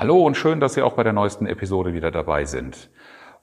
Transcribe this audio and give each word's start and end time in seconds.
Hallo 0.00 0.24
und 0.24 0.36
schön, 0.36 0.60
dass 0.60 0.74
Sie 0.74 0.82
auch 0.82 0.92
bei 0.92 1.02
der 1.02 1.12
neuesten 1.12 1.44
Episode 1.46 1.92
wieder 1.92 2.12
dabei 2.12 2.44
sind. 2.44 2.88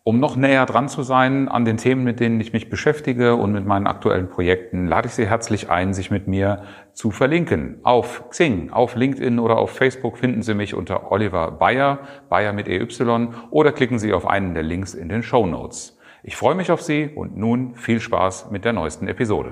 Um 0.06 0.22
noch 0.22 0.38
näher 0.38 0.66
dran 0.66 0.88
zu 0.88 1.04
sein 1.04 1.50
an 1.50 1.66
den 1.66 1.76
Themen, 1.76 2.06
mit 2.06 2.22
denen 2.22 2.40
ich 2.40 2.54
mich 2.54 2.70
beschäftige 2.70 3.36
und 3.36 3.52
mit 3.52 3.66
meinen 3.66 3.88
aktuellen 3.88 4.30
Projekten, 4.30 4.88
lade 4.88 5.10
ich 5.10 5.16
Sie 5.16 5.28
herzlich 5.28 5.70
ein, 5.70 5.94
sich 5.94 6.12
mit 6.12 6.30
mir 6.30 6.64
zu 6.94 7.12
verlinken. 7.12 7.80
Auf 7.84 8.30
Xing, 8.30 8.70
auf 8.72 8.96
LinkedIn 8.96 9.38
oder 9.38 9.58
auf 9.58 9.72
Facebook 9.72 10.18
finden 10.18 10.44
Sie 10.44 10.54
mich 10.54 10.76
unter 10.76 11.12
Oliver 11.12 11.52
Bayer, 11.52 12.00
Bayer 12.30 12.54
mit 12.54 12.70
EY, 12.70 12.88
oder 13.50 13.74
klicken 13.74 14.00
Sie 14.00 14.14
auf 14.14 14.26
einen 14.26 14.54
der 14.54 14.64
Links 14.64 14.94
in 14.94 15.10
den 15.10 15.24
Show 15.24 15.46
Notes. 15.46 16.00
Ich 16.24 16.38
freue 16.38 16.56
mich 16.56 16.72
auf 16.72 16.82
Sie 16.82 17.10
und 17.14 17.36
nun 17.36 17.76
viel 17.76 18.00
Spaß 18.00 18.50
mit 18.50 18.64
der 18.64 18.72
neuesten 18.72 19.10
Episode. 19.10 19.52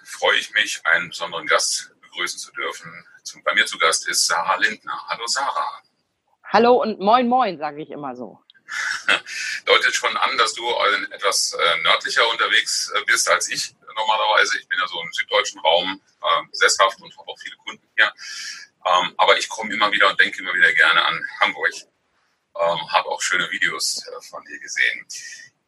freue 0.21 0.37
ich 0.37 0.53
mich, 0.53 0.85
einen 0.85 1.09
besonderen 1.09 1.47
Gast 1.47 1.89
begrüßen 1.99 2.37
zu 2.37 2.51
dürfen. 2.51 2.91
Bei 3.43 3.55
mir 3.55 3.65
zu 3.65 3.79
Gast 3.79 4.07
ist 4.07 4.27
Sarah 4.27 4.55
Lindner. 4.57 5.03
Hallo 5.07 5.25
Sarah. 5.25 5.81
Hallo 6.43 6.73
und 6.75 6.99
moin 6.99 7.27
moin, 7.27 7.57
sage 7.57 7.81
ich 7.81 7.89
immer 7.89 8.15
so. 8.15 8.39
Deutet 9.65 9.95
schon 9.95 10.15
an, 10.15 10.37
dass 10.37 10.53
du 10.53 10.63
etwas 11.09 11.53
äh, 11.53 11.81
nördlicher 11.81 12.29
unterwegs 12.29 12.91
äh, 12.95 13.03
bist 13.05 13.27
als 13.29 13.49
ich 13.49 13.75
normalerweise. 13.95 14.59
Ich 14.59 14.67
bin 14.67 14.77
ja 14.77 14.87
so 14.87 15.01
im 15.01 15.11
süddeutschen 15.11 15.59
Raum 15.61 15.99
äh, 16.21 16.41
sesshaft 16.51 17.01
und 17.01 17.17
habe 17.17 17.27
auch 17.27 17.39
viele 17.39 17.55
Kunden 17.55 17.89
hier. 17.95 18.13
Ähm, 18.85 19.15
aber 19.17 19.39
ich 19.39 19.49
komme 19.49 19.73
immer 19.73 19.91
wieder 19.91 20.07
und 20.07 20.19
denke 20.19 20.39
immer 20.39 20.53
wieder 20.53 20.71
gerne 20.73 21.03
an 21.03 21.19
Hamburg. 21.39 21.73
Ähm, 21.73 22.91
habe 22.91 23.09
auch 23.09 23.21
schöne 23.23 23.49
Videos 23.49 24.05
äh, 24.05 24.21
von 24.29 24.43
dir 24.45 24.59
gesehen. 24.59 25.07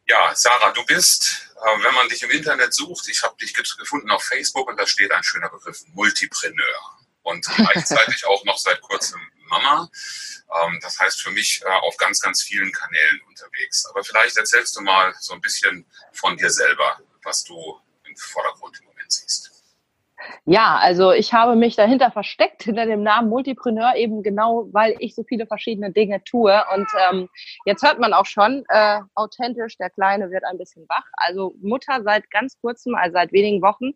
Ja, 0.06 0.36
Sarah, 0.36 0.72
du 0.72 0.86
bist, 0.86 1.54
äh, 1.56 1.84
wenn 1.84 1.96
man 1.96 2.10
dich 2.10 2.24
im 2.24 2.32
Internet 2.32 2.74
sucht, 2.74 3.08
ich 3.08 3.24
habe 3.24 3.38
dich 3.38 3.54
gefunden 3.54 4.12
auf 4.12 4.24
Facebook 4.24 4.68
und 4.68 4.78
da 4.78 4.86
steht 4.86 5.12
ein 5.12 5.24
schöner 5.24 5.50
Begriff, 5.50 5.82
Multipreneur. 5.88 7.00
Und 7.22 7.46
gleichzeitig 7.56 8.26
auch 8.26 8.44
noch 8.44 8.58
seit 8.58 8.82
kurzem 8.82 9.22
Mama. 9.48 9.90
Ähm, 10.62 10.80
das 10.82 11.00
heißt 11.00 11.22
für 11.22 11.32
mich 11.32 11.62
äh, 11.62 11.70
auf 11.70 11.96
ganz, 11.98 12.20
ganz 12.20 12.44
vielen 12.44 12.72
Kanälen 12.72 13.22
unterwegs. 13.30 13.86
Aber 13.86 14.04
vielleicht 14.04 14.36
erzählst 14.36 14.76
du 14.76 14.82
mal 14.82 15.16
so 15.20 15.34
ein 15.34 15.42
bisschen 15.42 15.86
von 16.12 16.36
dir 16.36 16.50
selber, 16.50 17.00
was 17.24 17.46
du 17.46 17.80
im 18.04 18.18
Vordergrund 18.18 18.78
im 18.80 18.86
Moment 18.88 19.12
siehst. 19.12 19.53
Ja, 20.46 20.78
also 20.82 21.12
ich 21.12 21.34
habe 21.34 21.56
mich 21.56 21.76
dahinter 21.76 22.12
versteckt, 22.12 22.64
hinter 22.64 22.86
dem 22.86 23.02
Namen 23.02 23.30
Multipreneur, 23.30 23.96
eben 23.96 24.24
genau, 24.24 24.68
weil 24.72 24.96
ich 25.00 25.16
so 25.16 25.24
viele 25.24 25.48
verschiedene 25.48 25.92
Dinge 25.92 26.24
tue. 26.24 26.62
Und 26.76 26.88
ähm, 27.10 27.30
jetzt 27.66 27.84
hört 27.84 28.00
man 28.00 28.14
auch 28.14 28.26
schon, 28.26 28.64
äh, 28.70 29.00
authentisch, 29.16 29.78
der 29.78 29.90
Kleine 29.90 30.32
wird 30.32 30.44
ein 30.46 30.58
bisschen 30.58 30.86
wach. 30.90 31.06
Also 31.16 31.56
Mutter 31.62 32.04
seit 32.04 32.30
ganz 32.30 32.60
kurzem, 32.60 32.96
also 32.96 33.14
seit 33.14 33.32
wenigen 33.32 33.62
Wochen. 33.62 33.92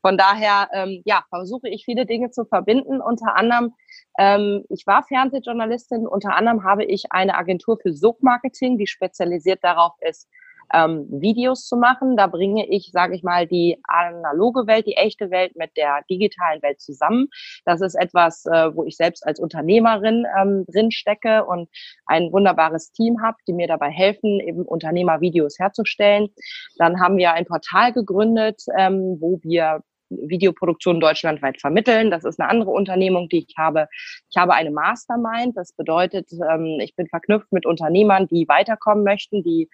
Von 0.00 0.18
daher, 0.18 0.68
ähm, 0.72 1.02
ja, 1.04 1.24
versuche 1.28 1.68
ich 1.68 1.84
viele 1.84 2.04
Dinge 2.04 2.30
zu 2.30 2.44
verbinden. 2.44 3.00
Unter 3.00 3.36
anderem, 3.36 3.74
ähm, 4.18 4.64
ich 4.68 4.86
war 4.86 5.04
Fernsehjournalistin, 5.04 6.06
unter 6.06 6.34
anderem 6.34 6.64
habe 6.64 6.84
ich 6.84 7.12
eine 7.12 7.36
Agentur 7.36 7.78
für 7.80 7.92
Sogmarketing, 7.92 8.76
die 8.78 8.86
spezialisiert 8.86 9.62
darauf 9.62 9.92
ist, 10.00 10.28
ähm, 10.72 11.06
Videos 11.10 11.66
zu 11.66 11.76
machen. 11.76 12.16
Da 12.16 12.26
bringe 12.26 12.66
ich, 12.68 12.90
sage 12.92 13.14
ich 13.14 13.22
mal, 13.22 13.46
die 13.46 13.80
analoge 13.84 14.66
Welt, 14.66 14.86
die 14.86 14.96
echte 14.96 15.30
Welt 15.30 15.56
mit 15.56 15.76
der 15.76 16.02
digitalen 16.10 16.62
Welt 16.62 16.80
zusammen. 16.80 17.28
Das 17.64 17.80
ist 17.80 17.94
etwas, 17.94 18.46
äh, 18.46 18.74
wo 18.74 18.84
ich 18.84 18.96
selbst 18.96 19.26
als 19.26 19.40
Unternehmerin 19.40 20.26
ähm, 20.40 20.64
drin 20.66 20.90
stecke 20.90 21.44
und 21.44 21.68
ein 22.06 22.32
wunderbares 22.32 22.92
Team 22.92 23.22
habe, 23.22 23.36
die 23.46 23.52
mir 23.52 23.68
dabei 23.68 23.90
helfen, 23.90 24.40
eben 24.40 24.62
Unternehmervideos 24.62 25.58
herzustellen. 25.58 26.28
Dann 26.76 27.00
haben 27.00 27.16
wir 27.16 27.32
ein 27.32 27.46
Portal 27.46 27.92
gegründet, 27.92 28.62
ähm, 28.76 29.16
wo 29.20 29.38
wir 29.42 29.82
Videoproduktion 30.26 31.00
deutschlandweit 31.00 31.60
vermitteln. 31.60 32.10
Das 32.10 32.24
ist 32.24 32.40
eine 32.40 32.48
andere 32.48 32.70
Unternehmung, 32.70 33.28
die 33.28 33.46
ich 33.48 33.54
habe. 33.56 33.88
Ich 34.30 34.36
habe 34.36 34.54
eine 34.54 34.70
Mastermind. 34.70 35.56
Das 35.56 35.72
bedeutet, 35.72 36.30
ähm, 36.32 36.78
ich 36.80 36.94
bin 36.96 37.06
verknüpft 37.08 37.52
mit 37.52 37.66
Unternehmern, 37.66 38.26
die 38.26 38.46
weiterkommen 38.48 39.04
möchten, 39.04 39.42
die 39.42 39.68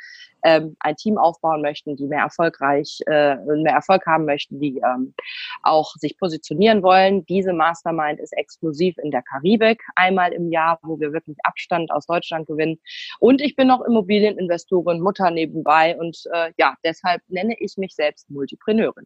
ähm, 0.44 0.76
ein 0.80 0.96
Team 0.96 1.18
aufbauen 1.18 1.62
möchten, 1.62 1.96
die 1.96 2.06
mehr 2.06 2.22
erfolgreich, 2.22 3.00
äh, 3.06 3.36
mehr 3.36 3.74
Erfolg 3.74 4.06
haben 4.06 4.24
möchten, 4.24 4.60
die 4.60 4.80
ähm, 4.84 5.14
auch 5.62 5.94
sich 5.96 6.18
positionieren 6.18 6.82
wollen. 6.82 7.24
Diese 7.26 7.52
Mastermind 7.52 8.20
ist 8.20 8.32
exklusiv 8.36 8.96
in 8.98 9.10
der 9.10 9.22
Karibik 9.22 9.82
einmal 9.96 10.32
im 10.32 10.50
Jahr, 10.50 10.78
wo 10.82 10.98
wir 11.00 11.12
wirklich 11.12 11.36
Abstand 11.44 11.90
aus 11.90 12.06
Deutschland 12.06 12.46
gewinnen. 12.46 12.78
Und 13.18 13.40
ich 13.40 13.56
bin 13.56 13.68
noch 13.68 13.82
Immobilieninvestorin, 13.82 15.00
Mutter 15.00 15.30
nebenbei 15.30 15.96
und 15.98 16.22
äh, 16.32 16.52
ja, 16.58 16.74
deshalb 16.84 17.22
nenne 17.28 17.56
ich 17.58 17.76
mich 17.76 17.94
selbst 17.94 18.30
Multipreneurin 18.30 19.04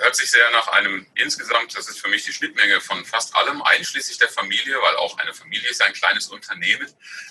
hört 0.00 0.16
sich 0.16 0.30
sehr 0.30 0.50
nach 0.50 0.68
einem 0.68 1.06
insgesamt, 1.14 1.76
das 1.76 1.88
ist 1.88 2.00
für 2.00 2.08
mich 2.08 2.24
die 2.24 2.32
Schnittmenge 2.32 2.80
von 2.80 3.04
fast 3.04 3.34
allem, 3.36 3.62
einschließlich 3.62 4.18
der 4.18 4.28
Familie, 4.28 4.76
weil 4.80 4.96
auch 4.96 5.18
eine 5.18 5.34
Familie 5.34 5.68
ist 5.68 5.82
ein 5.82 5.92
kleines 5.92 6.28
Unternehmen, 6.28 6.86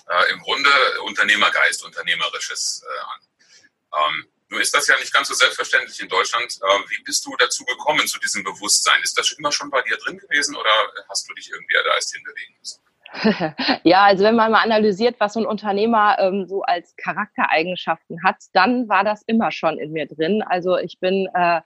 äh, 0.08 0.32
im 0.32 0.40
Grunde 0.40 0.70
Unternehmergeist, 1.04 1.84
Unternehmerisches 1.84 2.84
äh, 2.86 3.00
an. 3.02 4.14
Ähm, 4.14 4.28
nur 4.50 4.62
ist 4.62 4.74
das 4.74 4.88
ja 4.88 4.98
nicht 4.98 5.14
ganz 5.14 5.28
so 5.28 5.34
selbstverständlich 5.34 6.00
in 6.00 6.10
Deutschland. 6.10 6.60
Äh, 6.62 6.90
wie 6.90 7.04
bist 7.04 7.26
du 7.26 7.36
dazu 7.38 7.66
gekommen, 7.66 8.08
zu 8.08 8.20
diesem 8.20 8.44
Bewusstsein? 8.44 9.02
Ist 9.04 9.18
das 9.18 9.32
immer 9.32 9.52
schon 9.52 9.70
bei 9.70 9.82
dir 9.82 9.98
drin 9.98 10.18
gewesen 10.18 10.56
oder 10.56 10.72
hast 11.10 11.30
du 11.30 11.34
dich 11.34 11.50
irgendwie 11.52 11.74
da 11.74 11.96
erst 11.96 12.14
hinbewegen 12.14 12.56
müssen? 12.60 12.82
ja, 13.84 14.04
also 14.04 14.24
wenn 14.24 14.36
man 14.36 14.52
mal 14.52 14.62
analysiert, 14.62 15.16
was 15.20 15.34
so 15.34 15.40
ein 15.40 15.46
Unternehmer 15.48 16.18
ähm, 16.20 16.46
so 16.48 16.62
als 16.62 16.96
Charaktereigenschaften 16.96 18.24
hat, 18.24 18.38
dann 18.54 18.88
war 18.88 19.04
das 19.04 19.24
immer 19.26 19.52
schon 19.52 19.80
in 19.80 19.92
mir 19.92 20.06
drin. 20.06 20.44
Also 20.44 20.78
ich 20.78 21.00
bin 21.00 21.28
äh, 21.34 21.62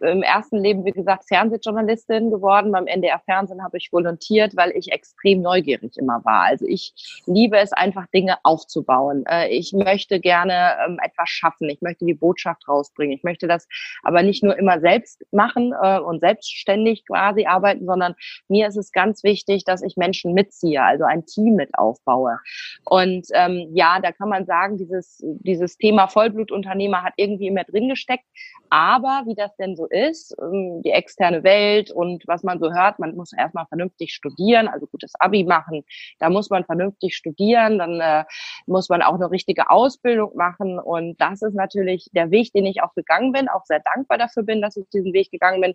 im 0.00 0.22
ersten 0.22 0.58
Leben, 0.58 0.84
wie 0.84 0.92
gesagt, 0.92 1.24
Fernsehjournalistin 1.28 2.30
geworden. 2.30 2.72
Beim 2.72 2.86
NDR 2.86 3.20
Fernsehen 3.20 3.62
habe 3.62 3.76
ich 3.76 3.92
volontiert, 3.92 4.56
weil 4.56 4.72
ich 4.76 4.92
extrem 4.92 5.42
neugierig 5.42 5.96
immer 5.96 6.24
war. 6.24 6.44
Also 6.44 6.66
ich 6.66 6.94
liebe 7.26 7.58
es 7.58 7.72
einfach, 7.72 8.06
Dinge 8.08 8.38
aufzubauen. 8.42 9.24
Äh, 9.26 9.48
ich 9.48 9.72
möchte 9.72 10.20
gerne 10.20 10.76
ähm, 10.86 10.98
etwas 11.02 11.28
schaffen. 11.28 11.68
Ich 11.68 11.80
möchte 11.82 12.04
die 12.04 12.14
Botschaft 12.14 12.66
rausbringen. 12.68 13.16
Ich 13.16 13.22
möchte 13.22 13.46
das 13.46 13.68
aber 14.02 14.22
nicht 14.22 14.42
nur 14.42 14.58
immer 14.58 14.80
selbst 14.80 15.24
machen 15.32 15.74
äh, 15.80 15.98
und 15.98 16.20
selbstständig 16.20 17.06
quasi 17.06 17.46
arbeiten, 17.46 17.86
sondern 17.86 18.14
mir 18.48 18.68
ist 18.68 18.76
es 18.76 18.92
ganz 18.92 19.22
wichtig, 19.22 19.64
dass 19.64 19.82
ich 19.82 19.96
Menschen 19.96 20.34
mitziehe, 20.34 20.82
also 20.82 21.04
ein 21.04 21.26
Team 21.26 21.54
mit 21.54 21.70
aufbaue. 21.74 22.38
Und 22.84 23.26
ähm, 23.34 23.70
ja, 23.74 24.00
da 24.00 24.12
kann 24.12 24.28
man 24.28 24.46
sagen, 24.46 24.78
dieses, 24.78 25.22
dieses 25.22 25.76
Thema 25.76 26.08
Vollblutunternehmer 26.08 27.02
hat 27.02 27.14
irgendwie 27.16 27.48
immer 27.48 27.64
drin 27.64 27.88
gesteckt. 27.88 28.24
Aber 28.70 29.24
wie 29.26 29.34
das 29.34 29.54
denn 29.56 29.76
so 29.76 29.86
ist, 29.90 30.34
ähm, 30.40 30.82
die 30.82 30.90
externe 30.90 31.42
Welt 31.42 31.90
und 31.90 32.22
was 32.26 32.42
man 32.42 32.58
so 32.58 32.72
hört, 32.72 32.98
man 32.98 33.14
muss 33.14 33.32
erstmal 33.32 33.66
vernünftig 33.66 34.12
studieren, 34.14 34.68
also 34.68 34.86
gutes 34.86 35.12
Abi 35.18 35.44
machen, 35.44 35.84
da 36.18 36.30
muss 36.30 36.50
man 36.50 36.64
vernünftig 36.64 37.16
studieren, 37.16 37.78
dann 37.78 38.00
äh, 38.00 38.24
muss 38.66 38.88
man 38.88 39.02
auch 39.02 39.14
eine 39.14 39.30
richtige 39.30 39.70
Ausbildung 39.70 40.36
machen 40.36 40.78
und 40.78 41.20
das 41.20 41.42
ist 41.42 41.54
natürlich 41.54 42.08
der 42.12 42.30
Weg, 42.30 42.52
den 42.52 42.66
ich 42.66 42.82
auch 42.82 42.94
gegangen 42.94 43.32
bin, 43.32 43.48
auch 43.48 43.64
sehr 43.64 43.80
dankbar 43.80 44.18
dafür 44.18 44.42
bin, 44.42 44.62
dass 44.62 44.76
ich 44.76 44.88
diesen 44.92 45.12
Weg 45.12 45.30
gegangen 45.30 45.60
bin. 45.60 45.74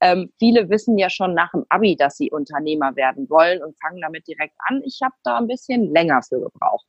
Ähm, 0.00 0.30
viele 0.38 0.68
wissen 0.70 0.98
ja 0.98 1.10
schon 1.10 1.34
nach 1.34 1.50
dem 1.52 1.64
Abi, 1.68 1.96
dass 1.96 2.16
sie 2.16 2.30
Unternehmer 2.30 2.96
werden 2.96 3.28
wollen 3.30 3.62
und 3.62 3.76
fangen 3.80 4.00
damit 4.00 4.26
direkt 4.26 4.54
an. 4.68 4.82
Ich 4.84 5.00
habe 5.02 5.14
da 5.22 5.38
ein 5.38 5.46
bisschen 5.46 5.92
länger 5.92 6.22
für 6.22 6.40
gebraucht. 6.40 6.86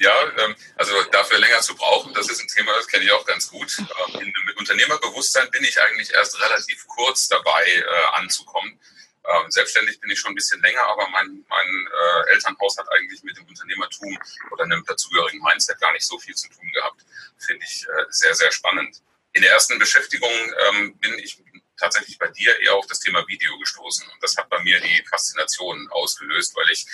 Ja, 0.00 0.14
ähm, 0.38 0.56
also 0.76 0.94
dafür 1.12 1.38
länger 1.38 1.60
zu 1.60 1.74
brauchen, 1.74 2.14
das 2.14 2.30
ist 2.30 2.40
ein 2.40 2.48
Thema, 2.48 2.72
das 2.74 2.86
kenne 2.86 3.04
ich 3.04 3.12
auch 3.12 3.26
ganz 3.26 3.48
gut. 3.48 3.78
Ähm, 3.78 4.32
mit 4.46 4.56
Unternehmerbewusstsein 4.56 5.50
bin 5.50 5.62
ich 5.62 5.78
eigentlich 5.78 6.10
erst 6.14 6.40
relativ 6.40 6.86
kurz 6.86 7.28
dabei 7.28 7.66
äh, 7.66 7.84
anzukommen. 8.14 8.80
Ähm, 9.28 9.50
selbstständig 9.50 10.00
bin 10.00 10.10
ich 10.10 10.18
schon 10.18 10.32
ein 10.32 10.36
bisschen 10.36 10.58
länger, 10.62 10.82
aber 10.84 11.06
mein, 11.08 11.44
mein 11.46 11.88
äh, 11.92 12.30
Elternhaus 12.32 12.78
hat 12.78 12.90
eigentlich 12.92 13.22
mit 13.24 13.36
dem 13.36 13.46
Unternehmertum 13.46 14.18
oder 14.50 14.64
einem 14.64 14.82
dazugehörigen 14.86 15.42
Mindset 15.42 15.78
gar 15.78 15.92
nicht 15.92 16.06
so 16.06 16.18
viel 16.18 16.34
zu 16.34 16.48
tun 16.48 16.72
gehabt. 16.72 17.02
Finde 17.36 17.62
ich 17.68 17.86
äh, 17.86 18.04
sehr, 18.08 18.34
sehr 18.34 18.50
spannend. 18.52 19.02
In 19.34 19.42
der 19.42 19.52
ersten 19.52 19.78
Beschäftigung 19.78 20.32
ähm, 20.32 20.96
bin 20.96 21.18
ich 21.18 21.38
tatsächlich 21.76 22.18
bei 22.18 22.28
dir 22.28 22.58
eher 22.60 22.74
auf 22.74 22.86
das 22.86 23.00
Thema 23.00 23.26
Video 23.28 23.58
gestoßen. 23.58 24.08
Und 24.08 24.22
das 24.22 24.34
hat 24.38 24.48
bei 24.48 24.60
mir 24.60 24.80
die 24.80 25.04
Faszination 25.10 25.88
ausgelöst, 25.90 26.56
weil 26.56 26.70
ich 26.70 26.86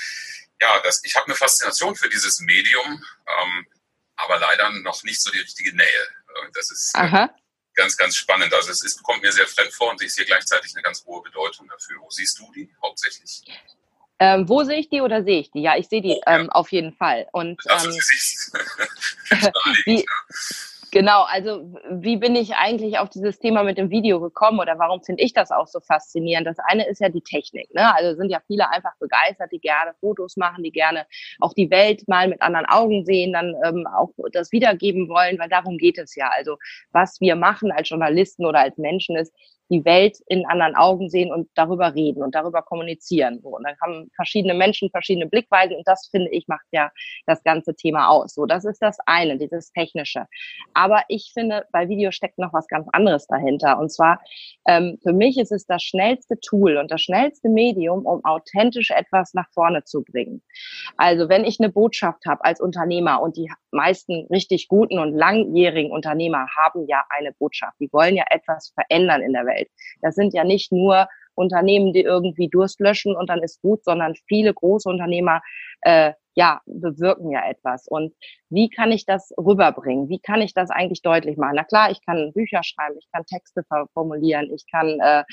ja, 0.61 0.81
das, 0.85 1.01
ich 1.05 1.15
habe 1.15 1.27
eine 1.27 1.35
Faszination 1.35 1.95
für 1.97 2.09
dieses 2.09 2.41
Medium, 2.41 3.05
ähm, 3.27 3.67
aber 4.17 4.39
leider 4.39 4.71
noch 4.71 5.03
nicht 5.05 5.21
so 5.21 5.31
die 5.31 5.41
richtige 5.41 5.75
Nähe. 5.75 6.09
Das 6.55 6.71
ist, 6.71 6.95
äh, 6.95 7.29
ganz, 7.77 7.97
ganz 7.97 8.17
spannend. 8.17 8.53
Also 8.53 8.71
es 8.71 8.83
ist, 8.83 9.03
kommt 9.03 9.23
mir 9.23 9.31
sehr 9.31 9.47
fremd 9.47 9.73
vor 9.73 9.91
und 9.91 10.03
ich 10.03 10.13
sehe 10.13 10.25
gleichzeitig 10.25 10.75
eine 10.75 10.83
ganz 10.83 11.05
hohe 11.05 11.23
Bedeutung 11.23 11.69
dafür. 11.69 12.01
Wo 12.01 12.11
siehst 12.11 12.39
du 12.39 12.51
die 12.53 12.75
hauptsächlich? 12.83 13.43
Ähm, 14.19 14.49
wo 14.49 14.65
sehe 14.65 14.79
ich 14.79 14.89
die 14.89 15.03
oder 15.03 15.23
sehe 15.23 15.41
ich 15.41 15.51
die? 15.51 15.61
Ja, 15.61 15.77
ich 15.77 15.89
sehe 15.89 16.01
die 16.01 16.15
oh, 16.15 16.23
ja. 16.27 16.39
ähm, 16.39 16.51
auf 16.51 16.73
jeden 16.73 16.95
Fall. 16.95 17.29
Und 17.33 17.63
ähm, 17.69 17.93
wie, 19.85 20.07
Genau, 20.93 21.25
also 21.25 21.75
wie 21.91 22.17
bin 22.17 22.37
ich 22.37 22.55
eigentlich 22.55 22.99
auf 22.99 23.09
dieses 23.09 23.39
Thema 23.39 23.65
mit 23.65 23.77
dem 23.77 23.91
Video 23.91 24.21
gekommen 24.21 24.61
oder 24.61 24.79
warum 24.79 25.03
finde 25.03 25.23
ich 25.23 25.33
das 25.33 25.51
auch 25.51 25.67
so 25.67 25.81
faszinierend? 25.81 26.47
Das 26.47 26.59
eine 26.61 26.87
ist 26.87 27.01
ja 27.01 27.09
die 27.09 27.23
Technik. 27.23 27.75
Ne? 27.75 27.95
Also 27.95 28.17
sind 28.17 28.31
ja 28.31 28.41
viele 28.47 28.71
einfach 28.71 28.93
begeistert, 29.01 29.51
die 29.53 29.59
gerne 29.59 29.95
Fotos 30.01 30.37
machen, 30.37 30.63
die 30.63 30.71
gerne 30.71 31.07
auch 31.41 31.55
die 31.55 31.71
Welt 31.71 32.07
mal 32.09 32.29
mit 32.29 32.41
anderen 32.41 32.67
Augen 32.67 33.05
sehen, 33.05 33.33
dann 33.33 33.55
ähm, 33.65 33.87
auch 33.87 34.11
das 34.33 34.53
wiedergeben 34.53 35.09
wollen, 35.09 35.39
weil 35.39 35.49
darum 35.49 35.77
geht 35.77 35.99
es 35.99 36.15
ja. 36.15 36.31
Also 36.37 36.57
was 36.93 37.21
wir 37.21 37.37
machen 37.37 37.73
als 37.73 37.89
Journalisten 37.89 38.47
oder 38.47 38.61
als 38.61 38.79
Menschen 38.79 39.17
ist, 39.17 39.35
die 39.71 39.85
Welt 39.85 40.19
in 40.27 40.47
anderen 40.47 40.77
Augen 40.77 41.09
sehen 41.11 41.33
und 41.33 41.49
darüber 41.55 41.95
reden 41.95 42.23
und 42.23 42.35
darüber 42.35 42.63
kommunizieren. 42.63 43.41
So, 43.43 43.49
und 43.51 43.65
dann 43.65 43.77
haben 43.83 44.11
verschiedene 44.15 44.55
Menschen 44.55 44.91
verschiedene 44.91 45.27
Blickweisen 45.27 45.77
und 45.77 45.87
das 45.87 46.09
finde 46.11 46.31
ich 46.31 46.47
macht 46.49 46.67
ja 46.73 46.91
das 47.27 47.43
ganze 47.43 47.75
Thema 47.75 48.09
aus. 48.09 48.35
So, 48.35 48.47
das 48.47 48.65
ist 48.65 48.81
das 48.81 48.99
eine, 49.07 49.39
dieses 49.39 49.73
technische. 49.73 50.27
Aber 50.75 51.03
ich 51.09 51.31
finde, 51.35 51.65
bei 51.73 51.89
Video 51.89 52.11
steckt 52.11 52.39
noch 52.39 52.53
was 52.53 52.69
ganz 52.69 52.87
anderes 52.93 53.27
dahinter. 53.27 53.79
Und 53.79 53.91
zwar 53.91 54.21
ähm, 54.67 54.99
für 55.03 55.13
mich 55.13 55.39
ist 55.39 55.53
es 55.53 55.67
das 55.67 55.83
schnellste 55.83 56.39
Tool 56.41 56.77
und 56.77 56.91
das 56.91 57.03
schnellste 57.03 57.49
Medium, 57.49 58.07
um 58.07 58.25
authentisch 58.25 58.91
etwas 58.91 59.35
nach 59.35 59.51
vorne 59.53 59.85
zu 59.85 60.03
bringen. 60.03 60.43
Also 60.97 61.29
wenn 61.29 61.45
ich 61.45 61.61
eine 61.61 61.71
Botschaft 61.71 62.27
habe 62.27 62.45
als 62.45 62.61
Unternehmer 62.61 63.21
und 63.21 63.37
die 63.37 63.51
meisten 63.71 64.27
richtig 64.31 64.69
guten 64.69 64.99
und 64.99 65.15
langjährigen 65.15 65.91
Unternehmer 65.91 66.47
haben 66.57 66.87
ja 66.87 67.05
eine 67.11 67.33
Botschaft. 67.33 67.75
Die 67.81 67.93
wollen 67.93 68.17
ja 68.17 68.25
etwas 68.31 68.73
verändern 68.75 69.23
in 69.23 69.33
der 69.33 69.47
Welt. 69.47 69.56
Welt. 69.57 69.69
Das 70.03 70.15
sind 70.15 70.35
ja 70.35 70.45
nicht 70.45 70.73
nur 70.73 71.09
Unternehmen, 71.37 71.93
die 71.93 72.03
irgendwie 72.03 72.49
Durst 72.49 72.81
löschen 72.81 73.15
und 73.15 73.31
dann 73.31 73.43
ist 73.43 73.61
gut, 73.63 73.85
sondern 73.85 74.15
viele 74.27 74.53
große 74.53 74.89
Unternehmer 74.89 75.43
äh, 75.83 76.13
ja, 76.37 76.61
bewirken 76.67 77.31
ja 77.31 77.49
etwas. 77.49 77.89
Und 77.89 78.13
wie 78.51 78.69
kann 78.69 78.93
ich 78.93 79.07
das 79.07 79.33
rüberbringen? 79.39 80.11
Wie 80.11 80.21
kann 80.21 80.43
ich 80.43 80.53
das 80.53 80.71
eigentlich 80.71 81.01
deutlich 81.01 81.39
machen? 81.39 81.55
Na 81.57 81.65
klar, 81.65 81.91
ich 81.91 82.05
kann 82.05 82.35
Bücher 82.35 82.63
schreiben, 82.63 82.97
ich 82.99 83.09
kann 83.11 83.25
Texte 83.25 83.63
formulieren, 83.95 84.53
ich 84.53 84.67
kann 84.71 85.01
äh, 85.01 85.25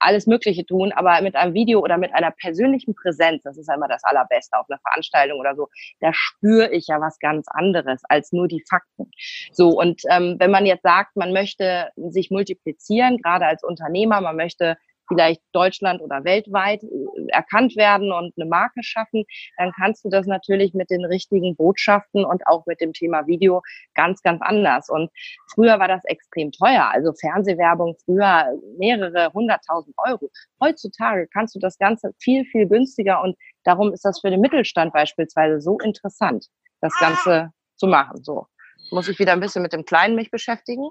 alles 0.00 0.26
Mögliche 0.26 0.66
tun, 0.66 0.92
aber 0.92 1.22
mit 1.22 1.36
einem 1.36 1.54
Video 1.54 1.80
oder 1.80 1.96
mit 1.96 2.12
einer 2.12 2.32
persönlichen 2.32 2.94
Präsenz, 2.96 3.44
das 3.44 3.56
ist 3.56 3.68
ja 3.68 3.76
immer 3.76 3.86
das 3.86 4.02
Allerbeste 4.02 4.58
auf 4.58 4.66
einer 4.68 4.80
Veranstaltung 4.80 5.38
oder 5.38 5.54
so, 5.54 5.68
da 6.00 6.10
spüre 6.12 6.72
ich 6.72 6.88
ja 6.88 7.00
was 7.00 7.20
ganz 7.20 7.46
anderes 7.48 8.02
als 8.08 8.32
nur 8.32 8.48
die 8.48 8.64
Fakten. 8.68 9.12
So, 9.52 9.68
und 9.68 10.02
ähm, 10.10 10.36
wenn 10.40 10.50
man 10.50 10.66
jetzt 10.66 10.82
sagt, 10.82 11.14
man 11.14 11.32
möchte 11.32 11.90
sich 11.94 12.32
multiplizieren, 12.32 13.18
gerade 13.18 13.46
als 13.46 13.62
Unternehmer, 13.62 14.20
man 14.20 14.34
möchte 14.34 14.76
vielleicht 15.08 15.42
Deutschland 15.52 16.00
oder 16.00 16.24
weltweit 16.24 16.82
äh, 16.82 16.88
erkannt 17.28 17.76
werden 17.76 18.12
und 18.12 18.32
eine 18.36 18.48
Marke 18.48 18.82
schaffen, 18.82 19.24
dann 19.56 19.72
kannst 19.72 20.04
du 20.04 20.08
das 20.08 20.26
natürlich 20.26 20.74
mit 20.74 20.90
den 20.90 21.04
richtigen 21.04 21.56
Botschaften 21.56 22.24
und 22.24 22.46
auch 22.46 22.66
mit 22.66 22.80
dem 22.80 22.92
Thema 22.92 23.26
Video 23.26 23.62
ganz, 23.94 24.22
ganz 24.22 24.40
anders. 24.42 24.88
Und 24.88 25.10
früher 25.54 25.78
war 25.78 25.88
das 25.88 26.04
extrem 26.04 26.52
teuer. 26.52 26.90
Also 26.92 27.12
Fernsehwerbung 27.12 27.96
früher 28.04 28.46
mehrere 28.78 29.32
hunderttausend 29.32 29.94
Euro. 29.98 30.30
Heutzutage 30.60 31.28
kannst 31.32 31.54
du 31.54 31.58
das 31.58 31.78
Ganze 31.78 32.12
viel, 32.18 32.44
viel 32.44 32.66
günstiger 32.66 33.22
und 33.22 33.36
darum 33.64 33.92
ist 33.92 34.04
das 34.04 34.20
für 34.20 34.30
den 34.30 34.40
Mittelstand 34.40 34.92
beispielsweise 34.92 35.60
so 35.60 35.78
interessant, 35.78 36.46
das 36.80 36.94
Ganze 36.98 37.50
zu 37.76 37.86
machen. 37.86 38.22
So 38.22 38.46
muss 38.90 39.08
ich 39.08 39.18
wieder 39.18 39.32
ein 39.32 39.40
bisschen 39.40 39.62
mit 39.62 39.72
dem 39.72 39.84
Kleinen 39.84 40.14
mich 40.14 40.30
beschäftigen. 40.30 40.90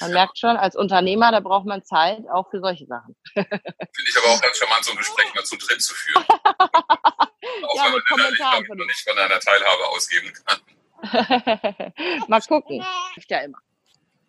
Man 0.00 0.12
merkt 0.12 0.38
schon, 0.38 0.56
als 0.56 0.76
Unternehmer, 0.76 1.30
da 1.30 1.40
braucht 1.40 1.66
man 1.66 1.84
Zeit 1.84 2.22
auch 2.32 2.50
für 2.50 2.60
solche 2.60 2.86
Sachen. 2.86 3.14
Finde 3.34 3.48
ich 3.50 4.16
aber 4.16 4.34
auch 4.34 4.40
ganz 4.40 4.56
charmant, 4.56 4.84
so 4.84 4.92
ein 4.92 4.96
Gespräch 4.96 5.34
mal 5.34 5.44
zu 5.44 5.56
dritt 5.56 5.82
zu 5.82 5.94
führen. 5.94 6.24
auch 7.64 7.76
ja, 7.76 7.84
wenn 7.84 7.92
man 7.92 8.02
Kommentaren 8.08 8.64
nicht, 8.64 8.86
nicht 8.86 9.08
von 9.08 9.18
einer 9.18 9.40
Teilhabe 9.40 9.88
ausgeben 9.88 10.32
kann. 10.44 10.60
mal 12.28 12.40
gucken. 12.42 12.84
Ja 13.28 13.38
immer. 13.40 13.58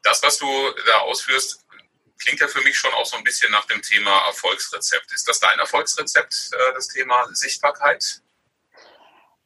Das, 0.04 0.22
was 0.24 0.38
du 0.38 0.48
da 0.86 1.00
ausführst, 1.00 1.66
klingt 2.20 2.40
ja 2.40 2.48
für 2.48 2.62
mich 2.62 2.78
schon 2.78 2.94
auch 2.94 3.06
so 3.06 3.18
ein 3.18 3.24
bisschen 3.24 3.52
nach 3.52 3.66
dem 3.66 3.82
Thema 3.82 4.26
Erfolgsrezept. 4.28 5.12
Ist 5.14 5.28
das 5.28 5.40
dein 5.40 5.60
Erfolgsrezept, 5.60 6.52
äh, 6.54 6.74
das 6.74 6.88
Thema 6.88 7.28
Sichtbarkeit? 7.34 8.22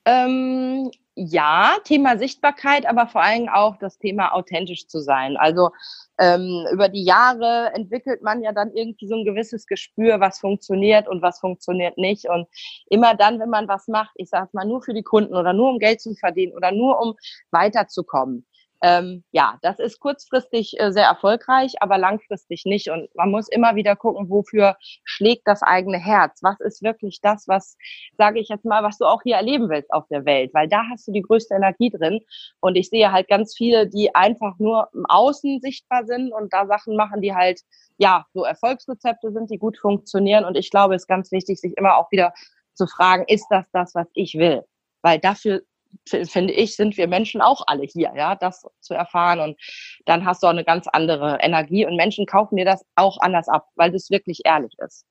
Ähm, 0.06 0.92
ja, 1.16 1.78
Thema 1.84 2.18
Sichtbarkeit, 2.18 2.86
aber 2.86 3.08
vor 3.08 3.24
allem 3.24 3.50
auch 3.50 3.78
das 3.78 3.98
Thema 3.98 4.34
authentisch 4.34 4.88
zu 4.88 5.00
sein. 5.00 5.38
Also 5.38 5.72
ähm, 6.20 6.66
über 6.72 6.90
die 6.90 7.04
Jahre 7.04 7.72
entwickelt 7.74 8.22
man 8.22 8.42
ja 8.42 8.52
dann 8.52 8.72
irgendwie 8.74 9.08
so 9.08 9.16
ein 9.16 9.26
gewisses 9.26 9.68
Gespür, 9.68 10.20
was 10.20 10.40
funktioniert 10.40 11.08
und 11.08 11.22
was 11.22 11.40
funktioniert 11.40 11.98
nicht. 11.98 12.28
Und 12.30 12.48
immer 12.90 13.16
dann, 13.16 13.40
wenn 13.40 13.50
man 13.50 13.68
was 13.68 13.88
macht, 13.88 14.12
ich 14.16 14.30
sage 14.30 14.50
mal 14.54 14.66
nur 14.66 14.82
für 14.82 14.94
die 14.94 15.04
Kunden 15.04 15.36
oder 15.36 15.54
nur 15.54 15.70
um 15.70 15.80
Geld 15.80 16.02
zu 16.02 16.16
verdienen 16.16 16.54
oder 16.54 16.72
nur 16.72 17.00
um 17.02 17.16
weiterzukommen, 17.52 18.46
ähm, 18.82 19.24
ja, 19.32 19.58
das 19.62 19.80
ist 19.80 20.00
kurzfristig 20.00 20.80
äh, 20.80 20.92
sehr 20.92 21.06
erfolgreich, 21.06 21.76
aber 21.82 21.98
langfristig 21.98 22.66
nicht. 22.66 22.90
Und 22.90 23.14
man 23.16 23.32
muss 23.32 23.48
immer 23.48 23.76
wieder 23.76 23.96
gucken, 23.96 24.30
wofür 24.30 24.76
schlägt 25.04 25.48
das 25.48 25.64
eigene 25.64 25.98
Herz? 25.98 26.40
Was 26.42 26.60
ist 26.60 26.84
wirklich 26.84 27.20
das, 27.22 27.48
was, 27.48 27.78
sage 28.18 28.40
ich 28.40 28.50
jetzt 28.50 28.66
mal, 28.66 28.84
was 28.84 28.98
du 28.98 29.06
auch 29.06 29.22
hier 29.24 29.38
erleben 29.38 29.70
willst 29.70 29.92
auf 29.94 30.08
der 30.10 30.26
Welt? 30.26 30.54
Weil 30.54 30.68
da 30.68 30.84
hast 30.92 31.08
du 31.08 31.12
die 31.12 31.22
größte 31.22 31.56
Energie 31.56 31.90
drin. 31.90 32.20
Und 32.60 32.76
ich 32.76 32.90
sehe 32.90 33.12
halt 33.12 33.28
ganz 33.28 33.56
viele, 33.56 33.88
die 33.88 34.14
einfach 34.14 34.60
nur 34.60 34.90
im 34.94 35.06
Außen 35.08 35.62
sichtbar 35.62 36.06
sind 36.06 36.34
und 36.34 36.54
da 36.54 36.68
Sachen 36.68 36.96
machen, 36.96 37.22
die 37.22 37.34
halt, 37.34 37.62
ja, 37.98 38.26
so 38.34 38.44
Erfolgsrezepte 38.44 39.32
sind, 39.32 39.50
die 39.50 39.58
gut 39.58 39.78
funktionieren. 39.78 40.46
Und 40.46 40.58
ich 40.58 40.70
glaube, 40.70 40.96
es 40.96 41.04
ist 41.04 41.08
ganz 41.08 41.32
wichtig, 41.32 41.60
sich 41.60 41.74
immer 41.78 41.98
auch 41.98 42.12
wieder 42.12 42.34
zu 42.74 42.88
fragen, 42.88 43.24
ist 43.28 43.48
das 43.50 43.66
das, 43.72 43.96
was 43.96 44.08
ich 44.14 44.36
will? 44.36 44.64
Weil 45.02 45.20
dafür 45.20 45.62
finde 46.06 46.54
ich, 46.54 46.76
sind 46.76 46.98
wir 46.98 47.08
Menschen 47.08 47.42
auch 47.42 47.64
alle 47.68 47.84
hier, 47.84 48.14
ja, 48.16 48.36
das 48.36 48.66
zu 48.82 48.94
erfahren. 48.94 49.40
Und 49.40 49.60
dann 50.06 50.26
hast 50.26 50.44
du 50.44 50.48
auch 50.48 50.52
eine 50.52 50.64
ganz 50.64 50.88
andere 50.88 51.40
Energie 51.42 51.86
und 51.86 51.96
Menschen 51.96 52.26
kaufen 52.26 52.56
dir 52.56 52.66
das 52.66 52.86
auch 52.96 53.20
anders 53.20 53.48
ab, 53.48 53.68
weil 53.76 53.92
das 53.92 54.10
wirklich 54.10 54.42
ehrlich 54.46 54.74
ist. 54.80 55.06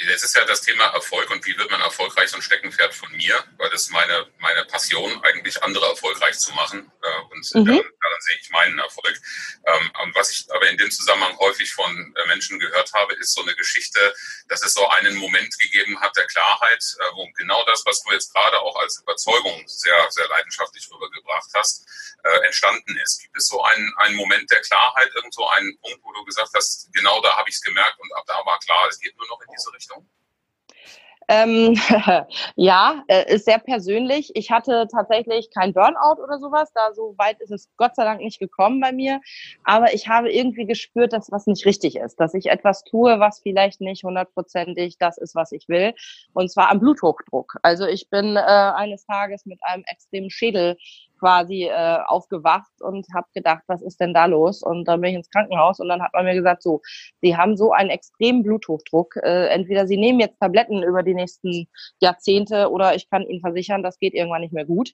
Jetzt 0.00 0.22
ist 0.22 0.36
ja 0.36 0.44
das 0.44 0.60
Thema 0.60 0.84
Erfolg 0.94 1.28
und 1.30 1.44
wie 1.44 1.56
wird 1.58 1.70
man 1.72 1.80
erfolgreich, 1.80 2.30
so 2.30 2.36
ein 2.36 2.42
Steckenpferd 2.42 2.94
von 2.94 3.10
mir, 3.16 3.34
weil 3.56 3.68
das 3.70 3.90
meine, 3.90 4.30
meine 4.38 4.64
Passion, 4.66 5.20
eigentlich 5.24 5.60
andere 5.62 5.86
erfolgreich 5.86 6.38
zu 6.38 6.52
machen. 6.52 6.90
Äh, 7.02 7.20
und 7.32 7.54
mhm. 7.54 7.64
daran, 7.64 7.92
daran, 8.00 8.20
sehe 8.20 8.36
ich 8.40 8.50
meinen 8.50 8.78
Erfolg. 8.78 9.20
Ähm, 9.66 9.90
was 10.14 10.30
ich 10.30 10.46
aber 10.52 10.68
in 10.68 10.78
dem 10.78 10.90
Zusammenhang 10.90 11.36
häufig 11.38 11.72
von 11.72 12.14
äh, 12.16 12.26
Menschen 12.28 12.60
gehört 12.60 12.92
habe, 12.92 13.14
ist 13.14 13.34
so 13.34 13.42
eine 13.42 13.56
Geschichte, 13.56 14.14
dass 14.48 14.62
es 14.62 14.74
so 14.74 14.88
einen 14.88 15.16
Moment 15.16 15.58
gegeben 15.58 16.00
hat 16.00 16.16
der 16.16 16.26
Klarheit, 16.26 16.84
äh, 17.00 17.04
wo 17.14 17.28
genau 17.36 17.64
das, 17.66 17.82
was 17.84 18.00
du 18.04 18.12
jetzt 18.12 18.32
gerade 18.32 18.60
auch 18.60 18.76
als 18.76 19.00
Überzeugung 19.02 19.64
sehr, 19.66 20.06
sehr 20.10 20.28
leidenschaftlich 20.28 20.88
rübergebracht 20.92 21.50
hast, 21.54 21.86
entstanden 22.42 22.96
ist. 22.96 23.22
Gibt 23.22 23.36
es 23.36 23.46
so 23.46 23.62
einen, 23.62 23.94
einen 23.98 24.16
Moment 24.16 24.50
der 24.50 24.60
Klarheit, 24.60 25.08
irgend 25.14 25.32
so 25.32 25.48
einen 25.50 25.78
Punkt, 25.80 26.00
wo 26.02 26.12
du 26.12 26.24
gesagt 26.24 26.50
hast, 26.52 26.92
genau 26.92 27.20
da 27.22 27.36
habe 27.36 27.48
ich 27.48 27.54
es 27.54 27.62
gemerkt 27.62 27.98
und 28.00 28.12
ab 28.16 28.24
da 28.26 28.44
war 28.44 28.58
klar, 28.58 28.88
es 28.88 28.98
geht 28.98 29.16
nur 29.16 29.26
noch 29.28 29.40
in 29.40 29.46
diese 29.56 29.72
Richtung? 29.72 29.87
Ähm, 31.30 31.74
ja, 32.56 33.04
äh, 33.08 33.34
ist 33.34 33.44
sehr 33.44 33.58
persönlich. 33.58 34.30
Ich 34.34 34.50
hatte 34.50 34.88
tatsächlich 34.90 35.50
kein 35.50 35.74
Burnout 35.74 36.22
oder 36.22 36.38
sowas. 36.38 36.72
Da 36.72 36.94
so 36.94 37.14
weit 37.18 37.40
ist 37.40 37.50
es 37.50 37.68
Gott 37.76 37.94
sei 37.94 38.04
Dank 38.04 38.20
nicht 38.20 38.38
gekommen 38.38 38.80
bei 38.80 38.92
mir. 38.92 39.20
Aber 39.64 39.92
ich 39.92 40.08
habe 40.08 40.32
irgendwie 40.32 40.64
gespürt, 40.64 41.12
dass 41.12 41.30
was 41.30 41.46
nicht 41.46 41.66
richtig 41.66 41.96
ist, 41.96 42.18
dass 42.18 42.32
ich 42.32 42.46
etwas 42.46 42.82
tue, 42.82 43.20
was 43.20 43.40
vielleicht 43.40 43.82
nicht 43.82 44.04
hundertprozentig 44.04 44.96
das 44.98 45.18
ist, 45.18 45.34
was 45.34 45.52
ich 45.52 45.68
will. 45.68 45.94
Und 46.32 46.50
zwar 46.50 46.70
am 46.70 46.80
Bluthochdruck. 46.80 47.58
Also 47.62 47.86
ich 47.86 48.08
bin 48.08 48.36
äh, 48.36 48.40
eines 48.40 49.04
Tages 49.04 49.44
mit 49.44 49.60
einem 49.62 49.84
extremen 49.86 50.30
Schädel 50.30 50.78
quasi 51.18 51.64
äh, 51.64 51.98
aufgewacht 52.06 52.70
und 52.80 53.06
habe 53.14 53.26
gedacht, 53.34 53.62
was 53.66 53.82
ist 53.82 54.00
denn 54.00 54.14
da 54.14 54.26
los? 54.26 54.62
Und 54.62 54.86
dann 54.86 55.00
bin 55.00 55.10
ich 55.10 55.16
ins 55.16 55.30
Krankenhaus 55.30 55.80
und 55.80 55.88
dann 55.88 56.02
hat 56.02 56.12
man 56.14 56.24
mir 56.24 56.34
gesagt, 56.34 56.62
so, 56.62 56.80
Sie 57.20 57.36
haben 57.36 57.56
so 57.56 57.72
einen 57.72 57.90
extremen 57.90 58.42
Bluthochdruck. 58.42 59.16
Äh, 59.16 59.48
entweder 59.48 59.86
Sie 59.86 59.96
nehmen 59.96 60.20
jetzt 60.20 60.38
Tabletten 60.40 60.82
über 60.82 61.02
die 61.02 61.14
nächsten 61.14 61.66
Jahrzehnte 62.00 62.70
oder 62.70 62.94
ich 62.94 63.08
kann 63.10 63.26
Ihnen 63.26 63.40
versichern, 63.40 63.82
das 63.82 63.98
geht 63.98 64.14
irgendwann 64.14 64.42
nicht 64.42 64.52
mehr 64.52 64.64
gut. 64.64 64.92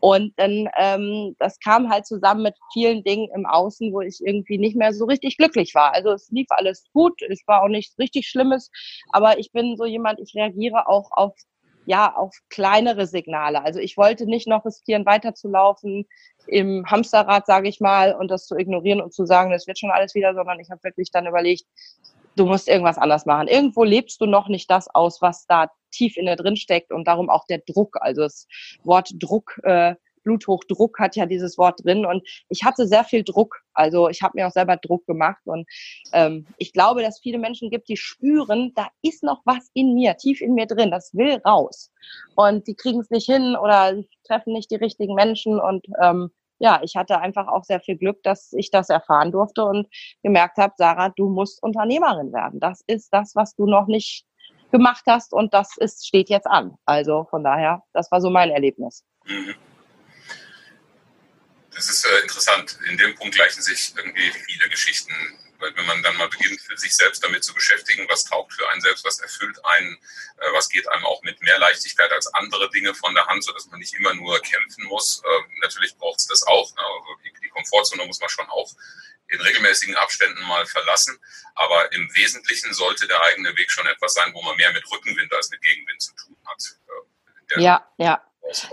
Und 0.00 0.32
dann, 0.36 0.68
ähm, 0.76 1.36
das 1.38 1.58
kam 1.60 1.90
halt 1.90 2.06
zusammen 2.06 2.42
mit 2.42 2.54
vielen 2.72 3.02
Dingen 3.04 3.28
im 3.34 3.46
Außen, 3.46 3.92
wo 3.92 4.00
ich 4.00 4.20
irgendwie 4.24 4.58
nicht 4.58 4.76
mehr 4.76 4.92
so 4.92 5.04
richtig 5.04 5.36
glücklich 5.36 5.74
war. 5.74 5.92
Also 5.94 6.12
es 6.12 6.30
lief 6.30 6.46
alles 6.50 6.84
gut, 6.92 7.20
es 7.22 7.42
war 7.46 7.62
auch 7.62 7.68
nichts 7.68 7.98
richtig 7.98 8.26
Schlimmes, 8.28 8.70
aber 9.12 9.38
ich 9.38 9.52
bin 9.52 9.76
so 9.76 9.84
jemand, 9.84 10.20
ich 10.20 10.34
reagiere 10.34 10.88
auch 10.88 11.10
auf 11.12 11.34
ja 11.88 12.14
auf 12.14 12.36
kleinere 12.50 13.06
Signale. 13.06 13.64
Also 13.64 13.80
ich 13.80 13.96
wollte 13.96 14.26
nicht 14.26 14.46
noch 14.46 14.66
riskieren, 14.66 15.06
weiterzulaufen 15.06 16.06
im 16.46 16.84
Hamsterrad, 16.86 17.46
sage 17.46 17.68
ich 17.68 17.80
mal, 17.80 18.14
und 18.14 18.30
das 18.30 18.46
zu 18.46 18.56
ignorieren 18.56 19.00
und 19.00 19.14
zu 19.14 19.24
sagen, 19.24 19.50
das 19.50 19.66
wird 19.66 19.78
schon 19.78 19.90
alles 19.90 20.14
wieder, 20.14 20.34
sondern 20.34 20.60
ich 20.60 20.70
habe 20.70 20.84
wirklich 20.84 21.10
dann 21.10 21.26
überlegt, 21.26 21.64
du 22.36 22.44
musst 22.44 22.68
irgendwas 22.68 22.98
anders 22.98 23.24
machen. 23.24 23.48
Irgendwo 23.48 23.84
lebst 23.84 24.20
du 24.20 24.26
noch 24.26 24.48
nicht 24.48 24.70
das 24.70 24.94
aus, 24.94 25.22
was 25.22 25.46
da 25.46 25.70
tief 25.90 26.18
in 26.18 26.26
dir 26.26 26.36
drin 26.36 26.56
steckt 26.56 26.92
und 26.92 27.08
darum 27.08 27.30
auch 27.30 27.46
der 27.46 27.58
Druck. 27.58 27.96
Also 28.00 28.20
das 28.22 28.46
Wort 28.84 29.10
Druck 29.14 29.58
äh, 29.62 29.94
Bluthochdruck 30.28 30.98
hat 30.98 31.16
ja 31.16 31.24
dieses 31.24 31.56
Wort 31.56 31.82
drin 31.84 32.04
und 32.04 32.22
ich 32.50 32.64
hatte 32.64 32.86
sehr 32.86 33.04
viel 33.04 33.24
Druck. 33.24 33.62
Also 33.72 34.08
ich 34.10 34.22
habe 34.22 34.32
mir 34.36 34.46
auch 34.46 34.52
selber 34.52 34.76
Druck 34.76 35.06
gemacht 35.06 35.40
und 35.46 35.66
ähm, 36.12 36.46
ich 36.58 36.72
glaube, 36.72 37.02
dass 37.02 37.20
viele 37.20 37.38
Menschen 37.38 37.70
gibt, 37.70 37.88
die 37.88 37.96
spüren, 37.96 38.72
da 38.74 38.88
ist 39.02 39.22
noch 39.22 39.40
was 39.46 39.70
in 39.72 39.94
mir, 39.94 40.16
tief 40.16 40.42
in 40.42 40.54
mir 40.54 40.66
drin, 40.66 40.90
das 40.90 41.14
will 41.14 41.40
raus 41.46 41.90
und 42.34 42.66
die 42.66 42.74
kriegen 42.74 43.00
es 43.00 43.10
nicht 43.10 43.26
hin 43.26 43.56
oder 43.56 43.94
treffen 44.26 44.52
nicht 44.52 44.70
die 44.70 44.76
richtigen 44.76 45.14
Menschen 45.14 45.58
und 45.58 45.86
ähm, 46.02 46.30
ja, 46.60 46.80
ich 46.82 46.96
hatte 46.96 47.20
einfach 47.20 47.46
auch 47.46 47.64
sehr 47.64 47.80
viel 47.80 47.96
Glück, 47.96 48.22
dass 48.24 48.52
ich 48.52 48.70
das 48.70 48.90
erfahren 48.90 49.30
durfte 49.30 49.64
und 49.64 49.86
gemerkt 50.24 50.58
habe, 50.58 50.74
Sarah, 50.76 51.10
du 51.10 51.28
musst 51.28 51.62
Unternehmerin 51.62 52.32
werden. 52.32 52.58
Das 52.58 52.82
ist 52.88 53.10
das, 53.12 53.36
was 53.36 53.54
du 53.54 53.66
noch 53.66 53.86
nicht 53.86 54.26
gemacht 54.72 55.04
hast 55.06 55.32
und 55.32 55.54
das 55.54 55.76
ist, 55.78 56.06
steht 56.06 56.28
jetzt 56.28 56.48
an. 56.48 56.76
Also 56.84 57.28
von 57.30 57.44
daher, 57.44 57.84
das 57.92 58.10
war 58.10 58.20
so 58.20 58.28
mein 58.28 58.50
Erlebnis. 58.50 59.04
Mhm. 59.24 59.54
Das 61.78 61.88
ist 61.88 62.04
äh, 62.04 62.18
interessant. 62.22 62.76
In 62.88 62.98
dem 62.98 63.14
Punkt 63.14 63.36
gleichen 63.36 63.62
sich 63.62 63.94
irgendwie 63.96 64.32
viele 64.32 64.68
Geschichten. 64.68 65.14
Weil 65.60 65.76
wenn 65.76 65.86
man 65.86 66.02
dann 66.02 66.16
mal 66.16 66.28
beginnt, 66.28 66.60
sich 66.74 66.94
selbst 66.94 67.22
damit 67.22 67.44
zu 67.44 67.54
beschäftigen, 67.54 68.04
was 68.08 68.24
taugt 68.24 68.52
für 68.52 68.68
einen 68.68 68.80
selbst, 68.80 69.04
was 69.04 69.20
erfüllt 69.20 69.64
einen, 69.64 69.94
äh, 70.38 70.52
was 70.52 70.68
geht 70.68 70.88
einem 70.88 71.04
auch 71.04 71.22
mit 71.22 71.40
mehr 71.40 71.56
Leichtigkeit 71.60 72.10
als 72.10 72.26
andere 72.34 72.68
Dinge 72.70 72.94
von 72.94 73.14
der 73.14 73.26
Hand, 73.26 73.44
sodass 73.44 73.66
man 73.66 73.78
nicht 73.78 73.94
immer 73.94 74.12
nur 74.14 74.40
kämpfen 74.42 74.86
muss. 74.86 75.22
Äh, 75.24 75.60
natürlich 75.60 75.96
braucht 75.96 76.18
es 76.18 76.26
das 76.26 76.42
auch. 76.48 76.74
Ne? 76.74 76.82
Also 76.82 77.16
die, 77.24 77.32
die 77.44 77.48
Komfortzone 77.48 78.04
muss 78.06 78.18
man 78.18 78.28
schon 78.28 78.48
auch 78.48 78.72
in 79.28 79.40
regelmäßigen 79.40 79.94
Abständen 79.94 80.42
mal 80.48 80.66
verlassen. 80.66 81.16
Aber 81.54 81.92
im 81.92 82.12
Wesentlichen 82.16 82.74
sollte 82.74 83.06
der 83.06 83.22
eigene 83.22 83.56
Weg 83.56 83.70
schon 83.70 83.86
etwas 83.86 84.14
sein, 84.14 84.34
wo 84.34 84.42
man 84.42 84.56
mehr 84.56 84.72
mit 84.72 84.90
Rückenwind 84.90 85.32
als 85.32 85.50
mit 85.50 85.62
Gegenwind 85.62 86.02
zu 86.02 86.12
tun 86.16 86.36
hat. 86.44 86.76
Der 87.50 87.60
ja, 87.60 87.92
ja. 87.98 88.27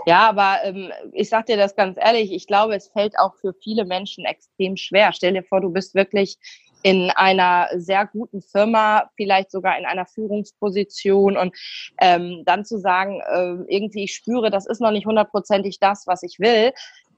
Ja, 0.06 0.28
aber 0.28 0.58
ähm, 0.64 0.92
ich 1.12 1.28
sag 1.28 1.46
dir 1.46 1.56
das 1.56 1.76
ganz 1.76 1.98
ehrlich, 2.00 2.32
ich 2.32 2.46
glaube, 2.46 2.74
es 2.74 2.88
fällt 2.88 3.18
auch 3.18 3.34
für 3.36 3.54
viele 3.62 3.84
Menschen 3.84 4.24
extrem 4.24 4.76
schwer. 4.76 5.12
Stell 5.12 5.32
dir 5.32 5.42
vor, 5.42 5.60
du 5.60 5.70
bist 5.70 5.94
wirklich 5.94 6.38
in 6.82 7.10
einer 7.10 7.68
sehr 7.74 8.06
guten 8.06 8.42
Firma, 8.42 9.10
vielleicht 9.16 9.50
sogar 9.50 9.78
in 9.78 9.86
einer 9.86 10.06
Führungsposition 10.06 11.36
und 11.36 11.56
ähm, 12.00 12.42
dann 12.44 12.64
zu 12.64 12.78
sagen, 12.78 13.20
äh, 13.20 13.74
irgendwie 13.74 14.04
ich 14.04 14.14
spüre, 14.14 14.50
das 14.50 14.66
ist 14.66 14.80
noch 14.80 14.92
nicht 14.92 15.06
hundertprozentig 15.06 15.80
das, 15.80 16.06
was 16.06 16.22
ich 16.22 16.38
will, 16.38 16.72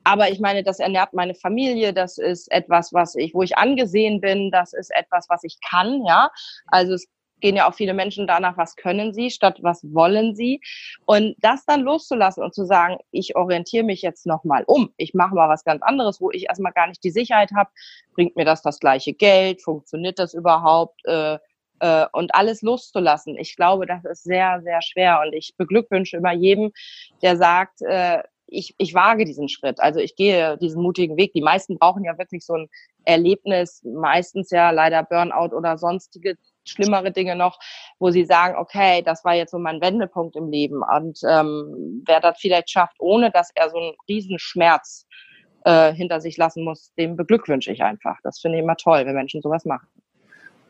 aber 0.04 0.30
ich 0.30 0.40
meine, 0.40 0.62
das 0.62 0.78
ernährt 0.78 1.12
meine 1.12 1.34
Familie, 1.34 1.92
das 1.92 2.16
ist 2.16 2.50
etwas, 2.50 2.94
was 2.94 3.14
ich, 3.14 3.34
wo 3.34 3.42
ich 3.42 3.58
angesehen 3.58 4.22
bin, 4.22 4.50
das 4.50 4.72
ist 4.72 4.90
etwas, 4.94 5.26
was 5.28 5.44
ich 5.44 5.58
kann, 5.60 6.02
ja. 6.06 6.30
Also 6.68 6.94
es 6.94 7.06
gehen 7.40 7.56
ja 7.56 7.68
auch 7.68 7.74
viele 7.74 7.94
Menschen 7.94 8.26
danach, 8.26 8.56
was 8.56 8.76
können 8.76 9.12
sie, 9.12 9.30
statt 9.30 9.58
was 9.62 9.82
wollen 9.92 10.34
sie. 10.34 10.60
Und 11.06 11.36
das 11.38 11.64
dann 11.64 11.82
loszulassen 11.82 12.42
und 12.42 12.54
zu 12.54 12.64
sagen, 12.64 12.98
ich 13.10 13.36
orientiere 13.36 13.84
mich 13.84 14.02
jetzt 14.02 14.26
nochmal 14.26 14.64
um. 14.66 14.92
Ich 14.96 15.14
mache 15.14 15.34
mal 15.34 15.48
was 15.48 15.64
ganz 15.64 15.82
anderes, 15.82 16.20
wo 16.20 16.30
ich 16.30 16.48
erstmal 16.48 16.72
gar 16.72 16.88
nicht 16.88 17.02
die 17.04 17.10
Sicherheit 17.10 17.52
habe. 17.56 17.70
Bringt 18.14 18.36
mir 18.36 18.44
das 18.44 18.62
das 18.62 18.78
gleiche 18.78 19.12
Geld? 19.12 19.62
Funktioniert 19.62 20.18
das 20.18 20.34
überhaupt? 20.34 21.04
Äh, 21.04 21.38
äh, 21.80 22.06
und 22.12 22.34
alles 22.34 22.62
loszulassen. 22.62 23.36
Ich 23.38 23.56
glaube, 23.56 23.86
das 23.86 24.04
ist 24.04 24.24
sehr, 24.24 24.60
sehr 24.62 24.82
schwer. 24.82 25.20
Und 25.24 25.32
ich 25.32 25.54
beglückwünsche 25.56 26.16
immer 26.16 26.32
jedem, 26.32 26.72
der 27.22 27.36
sagt, 27.36 27.82
äh, 27.82 28.22
ich, 28.46 28.74
ich 28.78 28.94
wage 28.94 29.24
diesen 29.24 29.48
Schritt. 29.48 29.80
Also 29.80 30.00
ich 30.00 30.16
gehe 30.16 30.56
diesen 30.58 30.82
mutigen 30.82 31.16
Weg. 31.16 31.32
Die 31.34 31.42
meisten 31.42 31.78
brauchen 31.78 32.04
ja 32.04 32.16
wirklich 32.18 32.44
so 32.44 32.54
ein 32.54 32.68
Erlebnis, 33.04 33.82
meistens 33.84 34.50
ja 34.50 34.70
leider 34.70 35.02
Burnout 35.02 35.54
oder 35.54 35.78
sonstige 35.78 36.36
schlimmere 36.68 37.10
Dinge 37.12 37.36
noch, 37.36 37.58
wo 37.98 38.10
sie 38.10 38.24
sagen, 38.24 38.56
okay, 38.56 39.02
das 39.02 39.24
war 39.24 39.34
jetzt 39.34 39.50
so 39.50 39.58
mein 39.58 39.80
Wendepunkt 39.80 40.36
im 40.36 40.50
Leben. 40.50 40.82
Und 40.82 41.20
ähm, 41.28 42.02
wer 42.06 42.20
das 42.20 42.38
vielleicht 42.38 42.70
schafft, 42.70 42.96
ohne 42.98 43.30
dass 43.30 43.50
er 43.54 43.70
so 43.70 43.78
einen 43.78 43.92
Riesenschmerz 44.08 45.06
äh, 45.64 45.92
hinter 45.92 46.20
sich 46.20 46.36
lassen 46.36 46.64
muss, 46.64 46.92
dem 46.94 47.16
beglückwünsche 47.16 47.72
ich 47.72 47.82
einfach. 47.82 48.16
Das 48.22 48.40
finde 48.40 48.58
ich 48.58 48.64
immer 48.64 48.76
toll, 48.76 49.04
wenn 49.06 49.14
Menschen 49.14 49.42
sowas 49.42 49.64
machen 49.64 49.88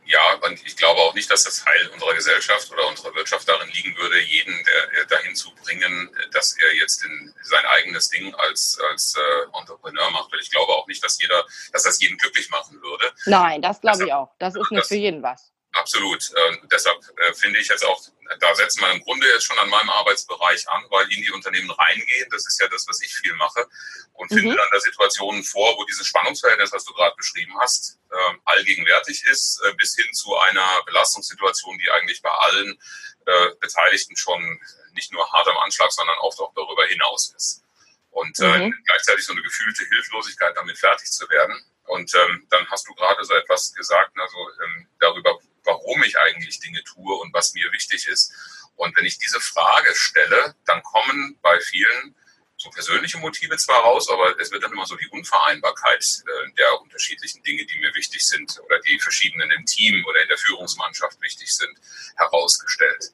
ja, 0.09 0.21
und 0.47 0.67
ich 0.67 0.75
glaube 0.75 1.01
auch 1.01 1.15
nicht, 1.15 1.31
dass 1.31 1.45
das 1.45 1.65
Heil 1.67 1.89
unserer 1.93 2.15
Gesellschaft 2.15 2.71
oder 2.73 2.89
unserer 2.89 3.15
Wirtschaft 3.15 3.47
darin 3.47 3.69
liegen 3.69 3.95
würde, 3.99 4.19
jeden 4.21 4.55
der, 4.65 5.05
dahin 5.05 5.35
zu 5.35 5.55
bringen, 5.63 6.11
dass 6.33 6.57
er 6.57 6.75
jetzt 6.77 7.05
in 7.05 7.35
sein 7.43 7.65
eigenes 7.67 8.09
Ding 8.09 8.35
als, 8.37 8.79
als 8.91 9.15
äh, 9.17 9.59
Entrepreneur 9.59 10.11
macht. 10.11 10.33
Weil 10.33 10.41
ich 10.41 10.51
glaube 10.51 10.73
auch 10.73 10.87
nicht, 10.87 11.05
dass 11.05 11.21
jeder, 11.21 11.45
dass 11.73 11.83
das 11.83 12.01
jeden 12.01 12.17
glücklich 12.17 12.49
machen 12.49 12.81
würde. 12.81 13.13
Nein, 13.27 13.61
das 13.61 13.83
glaube 13.83 14.07
ich 14.07 14.13
auch. 14.15 14.31
Das 14.39 14.55
ist 14.57 14.71
nicht 14.71 14.81
das, 14.81 14.89
für 14.89 14.97
jeden 14.97 15.23
was. 15.23 15.53
Absolut. 15.73 16.31
Äh, 16.35 16.57
deshalb 16.73 16.99
äh, 17.19 17.35
finde 17.35 17.59
ich 17.61 17.69
jetzt 17.69 17.85
auch, 17.85 18.03
da 18.41 18.55
setzen 18.55 18.81
wir 18.81 18.91
im 18.91 19.03
Grunde 19.03 19.29
jetzt 19.29 19.45
schon 19.45 19.59
an 19.59 19.69
meinem 19.69 19.91
Arbeitsbereich 19.91 20.69
an, 20.69 20.85
weil 20.91 21.11
in 21.13 21.23
die 21.23 21.31
Unternehmen 21.31 21.71
reingehen, 21.71 22.29
das 22.31 22.47
ist 22.47 22.61
ja 22.61 22.69
das, 22.69 22.87
was 22.89 23.01
ich 23.03 23.15
viel 23.15 23.35
mache, 23.35 23.67
und 24.15 24.31
mhm. 24.31 24.39
finde 24.39 24.57
dann 24.57 24.69
da 24.73 24.81
Situationen 24.81 25.45
vor, 25.45 25.77
wo 25.77 25.85
dieses 25.85 26.07
Spannungsverhältnis, 26.07 26.73
was 26.73 26.85
du 26.85 26.93
gerade 26.95 27.15
beschrieben 27.17 27.55
hast, 27.61 27.99
äh, 28.11 28.35
allgegenwärtig 28.45 29.25
ist, 29.25 29.61
äh, 29.65 29.75
bis 29.75 29.95
hin 29.95 30.13
zu 30.13 30.37
einer 30.37 30.83
Belastungssituation, 30.87 31.79
die 31.79 31.91
eigentlich 31.91 32.23
bei 32.23 32.31
allen 32.31 32.79
äh, 33.27 33.51
Beteiligten 33.61 34.17
schon 34.17 34.61
nicht 34.93 35.13
nur 35.13 35.31
hart 35.31 35.47
am 35.47 35.59
Anschlag, 35.59 35.93
sondern 35.93 36.19
oft 36.19 36.41
auch 36.41 36.53
darüber 36.55 36.85
hinaus 36.87 37.33
ist. 37.37 37.63
Und 38.11 38.39
äh, 38.41 38.59
mhm. 38.59 38.75
gleichzeitig 38.87 39.25
so 39.25 39.33
eine 39.33 39.43
gefühlte 39.43 39.85
Hilflosigkeit, 39.85 40.57
damit 40.57 40.79
fertig 40.79 41.11
zu 41.11 41.29
werden. 41.29 41.63
Und 41.85 42.13
ähm, 42.15 42.47
dann 42.51 42.69
hast 42.71 42.89
du 42.89 42.95
gerade 42.95 43.25
so 43.25 43.35
etwas 43.35 43.73
gesagt, 43.73 44.13
also 44.19 44.51
ähm, 44.65 44.89
darüber, 44.99 45.39
warum 45.69 46.03
ich 46.03 46.19
eigentlich 46.19 46.59
Dinge 46.61 46.83
tue 46.83 47.15
und 47.17 47.33
was 47.35 47.55
mir 47.55 47.71
wichtig 47.73 48.09
ist. 48.09 48.33
Und 48.77 48.97
wenn 48.97 49.05
ich 49.05 49.19
diese 49.19 49.41
Frage 49.41 49.95
stelle, 49.95 50.55
dann 50.67 50.83
kommen 50.83 51.39
bei 51.43 51.61
vielen 51.61 52.15
so 52.57 52.71
persönliche 52.71 53.19
Motive 53.19 53.57
zwar 53.57 53.83
raus, 53.83 54.09
aber 54.11 54.39
es 54.41 54.51
wird 54.51 54.65
dann 54.65 54.73
immer 54.73 54.87
so 54.87 54.97
die 54.97 55.09
Unvereinbarkeit 55.09 56.03
äh, 56.03 56.53
der 56.55 56.81
unterschiedlichen 56.81 57.43
Dinge, 57.45 57.65
die 57.67 57.79
mir 57.79 57.95
wichtig 57.95 58.27
sind 58.27 58.59
oder 58.65 58.81
die 58.81 58.99
verschiedenen 58.99 59.51
im 59.53 59.65
Team 59.65 60.05
oder 60.07 60.23
in 60.23 60.29
der 60.29 60.39
Führungsmannschaft 60.39 61.21
wichtig 61.21 61.55
sind, 61.55 61.79
herausgestellt. 62.17 63.13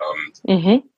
Ähm, 0.00 0.32
mhm 0.44 0.91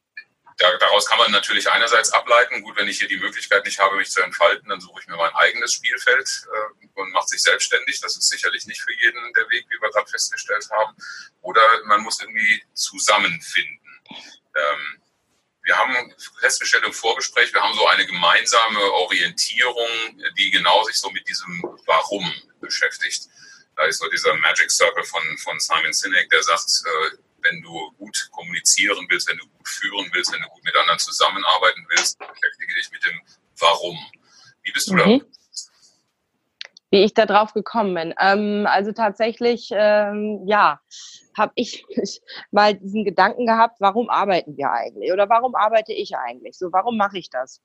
daraus 0.57 1.07
kann 1.07 1.19
man 1.19 1.33
natürlich 1.33 1.69
einerseits 1.71 2.11
ableiten, 2.13 2.63
gut, 2.63 2.77
wenn 2.77 2.89
ich 2.89 2.99
hier 2.99 3.09
die 3.09 3.19
Möglichkeit 3.19 3.65
nicht 3.65 3.79
habe, 3.79 3.97
mich 3.97 4.11
zu 4.11 4.23
entfalten, 4.23 4.69
dann 4.69 4.81
suche 4.81 5.01
ich 5.01 5.07
mir 5.09 5.17
mein 5.17 5.35
eigenes 5.35 5.73
Spielfeld 5.73 6.29
äh, 6.47 6.87
und 6.95 7.11
mache 7.13 7.29
sich 7.29 7.43
selbstständig. 7.43 8.01
Das 8.01 8.17
ist 8.17 8.29
sicherlich 8.29 8.67
nicht 8.67 8.81
für 8.81 8.93
jeden 8.95 9.33
der 9.35 9.49
Weg, 9.51 9.67
wie 9.69 9.81
wir 9.81 9.91
gerade 9.91 10.11
festgestellt 10.11 10.69
haben. 10.71 10.97
Oder 11.41 11.63
man 11.87 12.03
muss 12.03 12.21
irgendwie 12.21 12.63
zusammenfinden. 12.75 13.81
Ähm, 14.55 15.03
wir 15.65 15.77
haben 15.79 16.15
festgestellt 16.41 16.85
im 16.85 16.93
Vorgespräch, 16.93 17.53
wir 17.55 17.63
haben 17.63 17.75
so 17.75 17.87
eine 17.87 18.07
gemeinsame 18.07 18.81
Orientierung, 18.81 19.89
die 20.37 20.51
genau 20.51 20.85
sich 20.85 20.97
so 20.97 21.11
mit 21.11 21.27
diesem 21.27 21.63
Warum 21.87 22.33
beschäftigt. 22.61 23.29
Da 23.77 23.85
ist 23.87 23.99
so 23.99 24.09
dieser 24.09 24.35
Magic 24.35 24.71
Circle 24.71 25.05
von, 25.05 25.23
von 25.39 25.59
Simon 25.59 25.93
Sinek, 25.93 26.29
der 26.31 26.43
sagt, 26.43 26.83
äh, 26.85 27.17
wenn 27.45 27.63
du 27.63 27.93
gut 27.99 28.29
kommunizieren 28.33 29.07
willst, 29.09 29.29
wenn 29.29 29.39
du 29.39 29.47
gut 29.47 29.69
führen 29.69 30.11
willst, 30.13 30.33
wenn 30.33 30.41
du 30.41 30.49
gut 30.49 30.65
mit 30.65 30.77
anderen 30.77 30.99
zusammenarbeiten 30.99 31.87
willst, 31.91 32.19
beschäftige 32.19 32.75
dich 32.75 32.91
mit 32.91 33.05
dem 33.05 33.21
Warum. 33.59 33.97
Wie 34.63 34.73
bist 34.73 34.89
du 34.89 34.95
mhm. 34.95 34.99
da? 34.99 35.27
Wie 36.91 37.05
ich 37.05 37.15
da 37.15 37.27
drauf 37.27 37.53
gekommen 37.55 37.95
bin. 37.95 38.15
Ähm, 38.21 38.67
also 38.69 38.93
tatsächlich, 38.93 39.71
ähm, 39.73 40.43
ja, 40.47 40.81
habe 41.37 41.53
ich 41.57 41.85
mal 42.51 42.75
diesen 42.75 43.05
Gedanken 43.05 43.47
gehabt, 43.47 43.77
warum 43.81 44.09
arbeiten 44.09 44.57
wir 44.57 44.71
eigentlich? 44.71 45.13
Oder 45.13 45.29
warum 45.29 45.55
arbeite 45.55 45.93
ich 45.93 46.17
eigentlich? 46.17 46.57
So, 46.57 46.73
warum 46.73 46.97
mache 46.97 47.19
ich 47.19 47.31
das? 47.31 47.61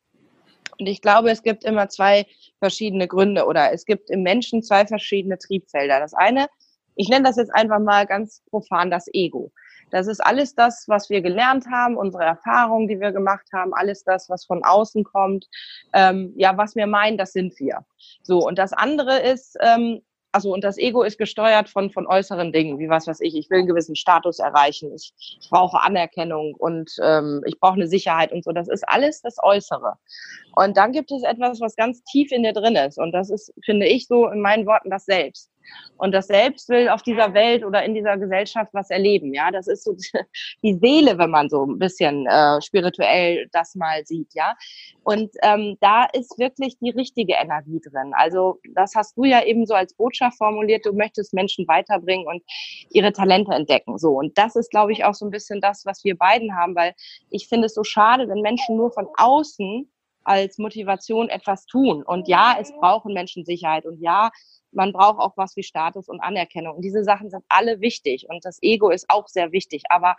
Und 0.79 0.87
ich 0.87 1.01
glaube, 1.01 1.29
es 1.29 1.43
gibt 1.43 1.63
immer 1.63 1.89
zwei 1.89 2.25
verschiedene 2.59 3.07
Gründe 3.07 3.45
oder 3.45 3.71
es 3.73 3.85
gibt 3.85 4.09
im 4.09 4.23
Menschen 4.23 4.63
zwei 4.63 4.85
verschiedene 4.87 5.37
Triebfelder. 5.37 5.99
Das 5.99 6.13
eine, 6.13 6.47
ich 6.95 7.09
nenne 7.09 7.27
das 7.27 7.37
jetzt 7.37 7.53
einfach 7.53 7.79
mal 7.79 8.05
ganz 8.05 8.41
profan 8.49 8.89
das 8.89 9.07
Ego. 9.13 9.51
Das 9.91 10.07
ist 10.07 10.19
alles 10.19 10.55
das, 10.55 10.85
was 10.87 11.09
wir 11.09 11.21
gelernt 11.21 11.65
haben, 11.71 11.97
unsere 11.97 12.23
Erfahrungen, 12.23 12.87
die 12.87 12.99
wir 12.99 13.11
gemacht 13.11 13.47
haben, 13.53 13.73
alles 13.73 14.03
das, 14.03 14.29
was 14.29 14.45
von 14.45 14.63
außen 14.63 15.03
kommt. 15.03 15.47
Ähm, 15.93 16.33
ja, 16.35 16.57
was 16.57 16.75
wir 16.75 16.87
meinen, 16.87 17.17
das 17.17 17.33
sind 17.33 17.59
wir. 17.59 17.85
So, 18.23 18.45
und 18.45 18.57
das 18.57 18.73
andere 18.73 19.19
ist, 19.19 19.57
ähm, 19.61 20.01
also 20.31 20.53
und 20.53 20.63
das 20.63 20.77
Ego 20.77 21.01
ist 21.03 21.17
gesteuert 21.17 21.69
von 21.69 21.89
von 21.89 22.05
äußeren 22.05 22.51
Dingen, 22.51 22.77
wie 22.77 22.89
was 22.89 23.07
weiß 23.07 23.19
ich. 23.21 23.35
Ich 23.35 23.49
will 23.49 23.59
einen 23.59 23.67
gewissen 23.67 23.95
Status 23.95 24.39
erreichen, 24.39 24.93
ich, 24.93 25.11
ich 25.41 25.49
brauche 25.49 25.81
Anerkennung 25.81 26.53
und 26.55 26.91
ähm, 27.01 27.41
ich 27.45 27.59
brauche 27.59 27.73
eine 27.73 27.87
Sicherheit 27.87 28.31
und 28.31 28.43
so. 28.43 28.51
Das 28.51 28.67
ist 28.67 28.87
alles 28.87 29.21
das 29.21 29.37
Äußere. 29.41 29.95
Und 30.55 30.77
dann 30.77 30.91
gibt 30.91 31.11
es 31.11 31.23
etwas, 31.23 31.61
was 31.61 31.75
ganz 31.75 32.03
tief 32.03 32.31
in 32.31 32.43
dir 32.43 32.53
drin 32.53 32.75
ist 32.75 32.99
und 32.99 33.11
das 33.11 33.29
ist, 33.29 33.53
finde 33.65 33.87
ich, 33.87 34.07
so 34.07 34.27
in 34.27 34.41
meinen 34.41 34.65
Worten 34.65 34.89
das 34.89 35.05
Selbst 35.05 35.49
und 35.97 36.13
das 36.13 36.27
Selbst 36.27 36.69
will 36.69 36.89
auf 36.89 37.03
dieser 37.03 37.33
Welt 37.33 37.63
oder 37.63 37.83
in 37.83 37.93
dieser 37.93 38.17
Gesellschaft 38.17 38.73
was 38.73 38.89
erleben. 38.89 39.33
Ja, 39.33 39.51
das 39.51 39.67
ist 39.67 39.83
so 39.83 39.95
die 40.63 40.75
Seele, 40.75 41.17
wenn 41.17 41.29
man 41.29 41.49
so 41.49 41.65
ein 41.65 41.77
bisschen 41.77 42.25
äh, 42.25 42.61
spirituell 42.61 43.47
das 43.51 43.75
mal 43.75 44.05
sieht. 44.05 44.33
Ja, 44.33 44.55
und 45.03 45.29
ähm, 45.41 45.77
da 45.81 46.05
ist 46.05 46.39
wirklich 46.39 46.77
die 46.79 46.91
richtige 46.91 47.33
Energie 47.33 47.81
drin. 47.81 48.13
Also 48.13 48.59
das 48.73 48.95
hast 48.95 49.17
du 49.17 49.25
ja 49.25 49.43
eben 49.43 49.65
so 49.65 49.73
als 49.73 49.93
Botschaft 49.93 50.37
formuliert. 50.37 50.85
Du 50.85 50.93
möchtest 50.93 51.33
Menschen 51.33 51.67
weiterbringen 51.67 52.27
und 52.27 52.43
ihre 52.89 53.11
Talente 53.11 53.51
entdecken. 53.51 53.97
So 53.97 54.11
und 54.11 54.37
das 54.37 54.55
ist, 54.55 54.71
glaube 54.71 54.93
ich, 54.93 55.03
auch 55.03 55.13
so 55.13 55.25
ein 55.25 55.31
bisschen 55.31 55.59
das, 55.59 55.85
was 55.85 56.03
wir 56.03 56.17
beiden 56.17 56.55
haben, 56.55 56.75
weil 56.75 56.93
ich 57.29 57.47
finde 57.47 57.65
es 57.65 57.73
so 57.73 57.83
schade, 57.83 58.29
wenn 58.29 58.41
Menschen 58.41 58.77
nur 58.77 58.91
von 58.91 59.07
außen 59.17 59.89
als 60.23 60.57
Motivation 60.59 61.27
etwas 61.29 61.65
tun. 61.65 62.03
Und 62.03 62.27
ja, 62.27 62.55
es 62.59 62.71
brauchen 62.71 63.13
Menschen 63.13 63.45
Sicherheit 63.45 63.85
und 63.85 63.99
ja, 63.99 64.29
man 64.71 64.93
braucht 64.93 65.19
auch 65.19 65.35
was 65.37 65.55
wie 65.55 65.63
Status 65.63 66.07
und 66.07 66.19
Anerkennung. 66.19 66.75
Und 66.77 66.81
diese 66.83 67.03
Sachen 67.03 67.29
sind 67.29 67.43
alle 67.49 67.81
wichtig 67.81 68.27
und 68.29 68.43
das 68.45 68.59
Ego 68.61 68.89
ist 68.89 69.09
auch 69.09 69.27
sehr 69.27 69.51
wichtig. 69.51 69.83
Aber 69.89 70.15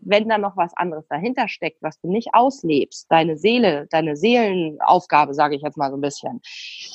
wenn 0.00 0.28
da 0.28 0.38
noch 0.38 0.56
was 0.56 0.74
anderes 0.76 1.06
dahinter 1.08 1.48
steckt, 1.48 1.82
was 1.82 2.00
du 2.00 2.10
nicht 2.10 2.28
auslebst, 2.32 3.06
deine 3.10 3.36
Seele, 3.36 3.86
deine 3.90 4.16
Seelenaufgabe, 4.16 5.34
sage 5.34 5.56
ich 5.56 5.62
jetzt 5.62 5.76
mal 5.76 5.90
so 5.90 5.96
ein 5.96 6.00
bisschen, 6.00 6.40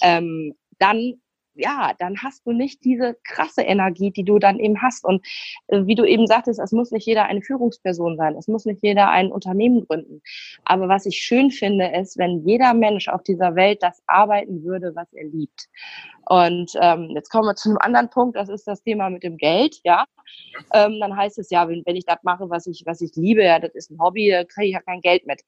ähm, 0.02 0.56
dann 0.80 1.22
ja, 1.56 1.94
dann 2.00 2.22
hast 2.22 2.46
du 2.46 2.52
nicht 2.52 2.84
diese 2.84 3.18
krasse 3.24 3.62
Energie, 3.62 4.12
die 4.12 4.24
du 4.24 4.40
dann 4.40 4.60
eben 4.60 4.82
hast. 4.82 5.06
Und 5.06 5.26
äh, 5.68 5.86
wie 5.86 5.96
du 5.96 6.06
eben 6.06 6.28
sagtest, 6.28 6.60
es 6.60 6.72
muss 6.72 6.92
nicht 6.92 7.06
jeder 7.06 7.26
eine 7.26 7.42
Führungsperson 7.42 8.18
sein, 8.18 8.36
es 8.36 8.48
muss 8.48 8.66
nicht 8.66 8.84
jeder 8.84 9.10
ein 9.10 9.32
Unternehmen 9.32 9.86
gründen. 9.88 10.22
Aber 10.66 10.88
was 10.90 11.06
ich 11.06 11.18
schön 11.18 11.52
finde, 11.52 11.88
ist, 11.88 12.18
wenn 12.18 12.46
jeder 12.46 12.74
Mensch 12.74 13.08
auf 13.08 13.24
dieser 13.24 13.56
Welt 13.56 13.82
das 13.82 14.02
arbeiten 14.08 14.64
würde, 14.64 14.96
was 14.96 15.12
er 15.14 15.26
liebt. 15.26 15.68
Und 16.28 16.72
ähm, 16.82 17.12
jetzt 17.14 17.30
kommen 17.30 17.48
wir 17.48 17.56
zu 17.56 17.70
einem 17.70 17.78
anderen 17.78 18.10
Punkt, 18.10 18.36
das 18.36 18.50
ist 18.50 18.68
das 18.68 18.82
Thema 18.82 19.10
mit 19.10 19.24
dem 19.24 19.38
Geld, 19.38 19.80
ja. 19.84 20.06
Ähm, 20.74 21.00
dann 21.00 21.16
heißt 21.16 21.38
es 21.38 21.52
ja, 21.52 21.68
wenn, 21.68 21.84
wenn 21.86 21.96
ich 21.96 22.06
das 22.06 22.24
mache, 22.24 22.50
was 22.50 22.66
ich, 22.66 22.84
was 22.86 23.02
ich 23.02 23.16
liebe, 23.16 23.44
ja, 23.44 23.60
das 23.60 23.76
ist 23.76 23.92
ein 23.92 24.00
Hobby, 24.00 24.32
da 24.32 24.44
kriege 24.44 24.68
ich 24.68 24.74
ja 24.74 24.82
kein 24.82 25.02
Geld 25.02 25.28
mit. 25.28 25.42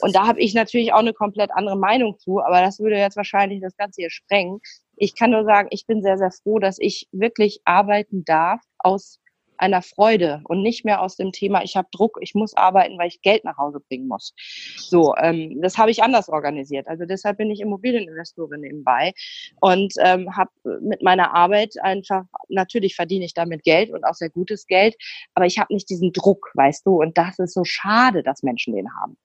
Und 0.00 0.16
da 0.16 0.26
habe 0.26 0.40
ich 0.40 0.52
natürlich 0.54 0.92
auch 0.92 0.98
eine 0.98 1.12
komplett 1.12 1.50
andere 1.52 1.76
Meinung 1.76 2.18
zu, 2.18 2.40
aber 2.40 2.60
das 2.60 2.80
würde 2.80 2.96
jetzt 2.96 3.16
wahrscheinlich 3.16 3.60
das 3.60 3.76
Ganze 3.76 4.02
hier 4.02 4.10
sprengen. 4.10 4.60
Ich 4.96 5.14
kann 5.14 5.30
nur 5.30 5.44
sagen, 5.44 5.68
ich 5.70 5.86
bin 5.86 6.02
sehr, 6.02 6.18
sehr 6.18 6.30
froh, 6.30 6.58
dass 6.58 6.78
ich 6.78 7.08
wirklich 7.12 7.60
arbeiten 7.64 8.24
darf 8.24 8.60
aus 8.78 9.20
einer 9.58 9.82
Freude 9.82 10.42
und 10.44 10.62
nicht 10.62 10.84
mehr 10.84 11.00
aus 11.02 11.16
dem 11.16 11.32
Thema, 11.32 11.62
ich 11.62 11.76
habe 11.76 11.88
Druck, 11.92 12.18
ich 12.20 12.34
muss 12.34 12.54
arbeiten, 12.56 12.98
weil 12.98 13.08
ich 13.08 13.22
Geld 13.22 13.44
nach 13.44 13.56
Hause 13.56 13.80
bringen 13.80 14.08
muss. 14.08 14.34
So, 14.76 15.14
ähm, 15.16 15.60
das 15.62 15.78
habe 15.78 15.90
ich 15.90 16.02
anders 16.02 16.28
organisiert. 16.28 16.86
Also 16.88 17.04
deshalb 17.04 17.38
bin 17.38 17.50
ich 17.50 17.60
Immobilieninvestorin 17.60 18.60
nebenbei 18.60 19.12
und 19.60 19.94
ähm, 20.00 20.36
habe 20.36 20.50
mit 20.80 21.02
meiner 21.02 21.34
Arbeit 21.34 21.74
einfach, 21.80 22.24
natürlich 22.48 22.94
verdiene 22.94 23.24
ich 23.24 23.34
damit 23.34 23.62
Geld 23.62 23.90
und 23.90 24.04
auch 24.04 24.14
sehr 24.14 24.30
gutes 24.30 24.66
Geld, 24.66 24.96
aber 25.34 25.46
ich 25.46 25.58
habe 25.58 25.72
nicht 25.72 25.88
diesen 25.88 26.12
Druck, 26.12 26.50
weißt 26.54 26.86
du, 26.86 27.00
und 27.00 27.16
das 27.16 27.38
ist 27.38 27.54
so 27.54 27.64
schade, 27.64 28.22
dass 28.22 28.42
Menschen 28.42 28.74
den 28.74 28.94
haben. 29.00 29.16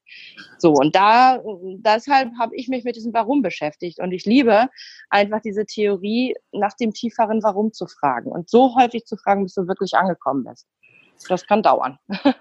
So, 0.58 0.72
und 0.74 0.96
da, 0.96 1.41
deshalb 1.77 2.30
habe 2.39 2.56
ich 2.56 2.68
mich 2.68 2.84
mit 2.84 2.96
diesem 2.96 3.13
Warum 3.13 3.41
beschäftigt 3.41 4.00
und 4.00 4.12
ich 4.12 4.25
liebe 4.25 4.70
einfach 5.10 5.41
diese 5.41 5.65
Theorie, 5.65 6.36
nach 6.51 6.74
dem 6.74 6.94
tieferen 6.94 7.44
Warum 7.44 7.74
zu 7.74 7.88
fragen 7.88 8.32
und 8.32 8.50
so 8.50 8.75
häufig 8.75 9.06
zu 9.06 9.18
fragen, 9.18 9.44
bis 9.44 9.56
du 9.56 9.68
wirklich 9.68 9.94
angekommen 9.96 10.22
gekommen 10.22 10.44
bist. 10.44 10.68
Das 11.27 11.46
kann 11.46 11.63
dauern. 11.63 11.98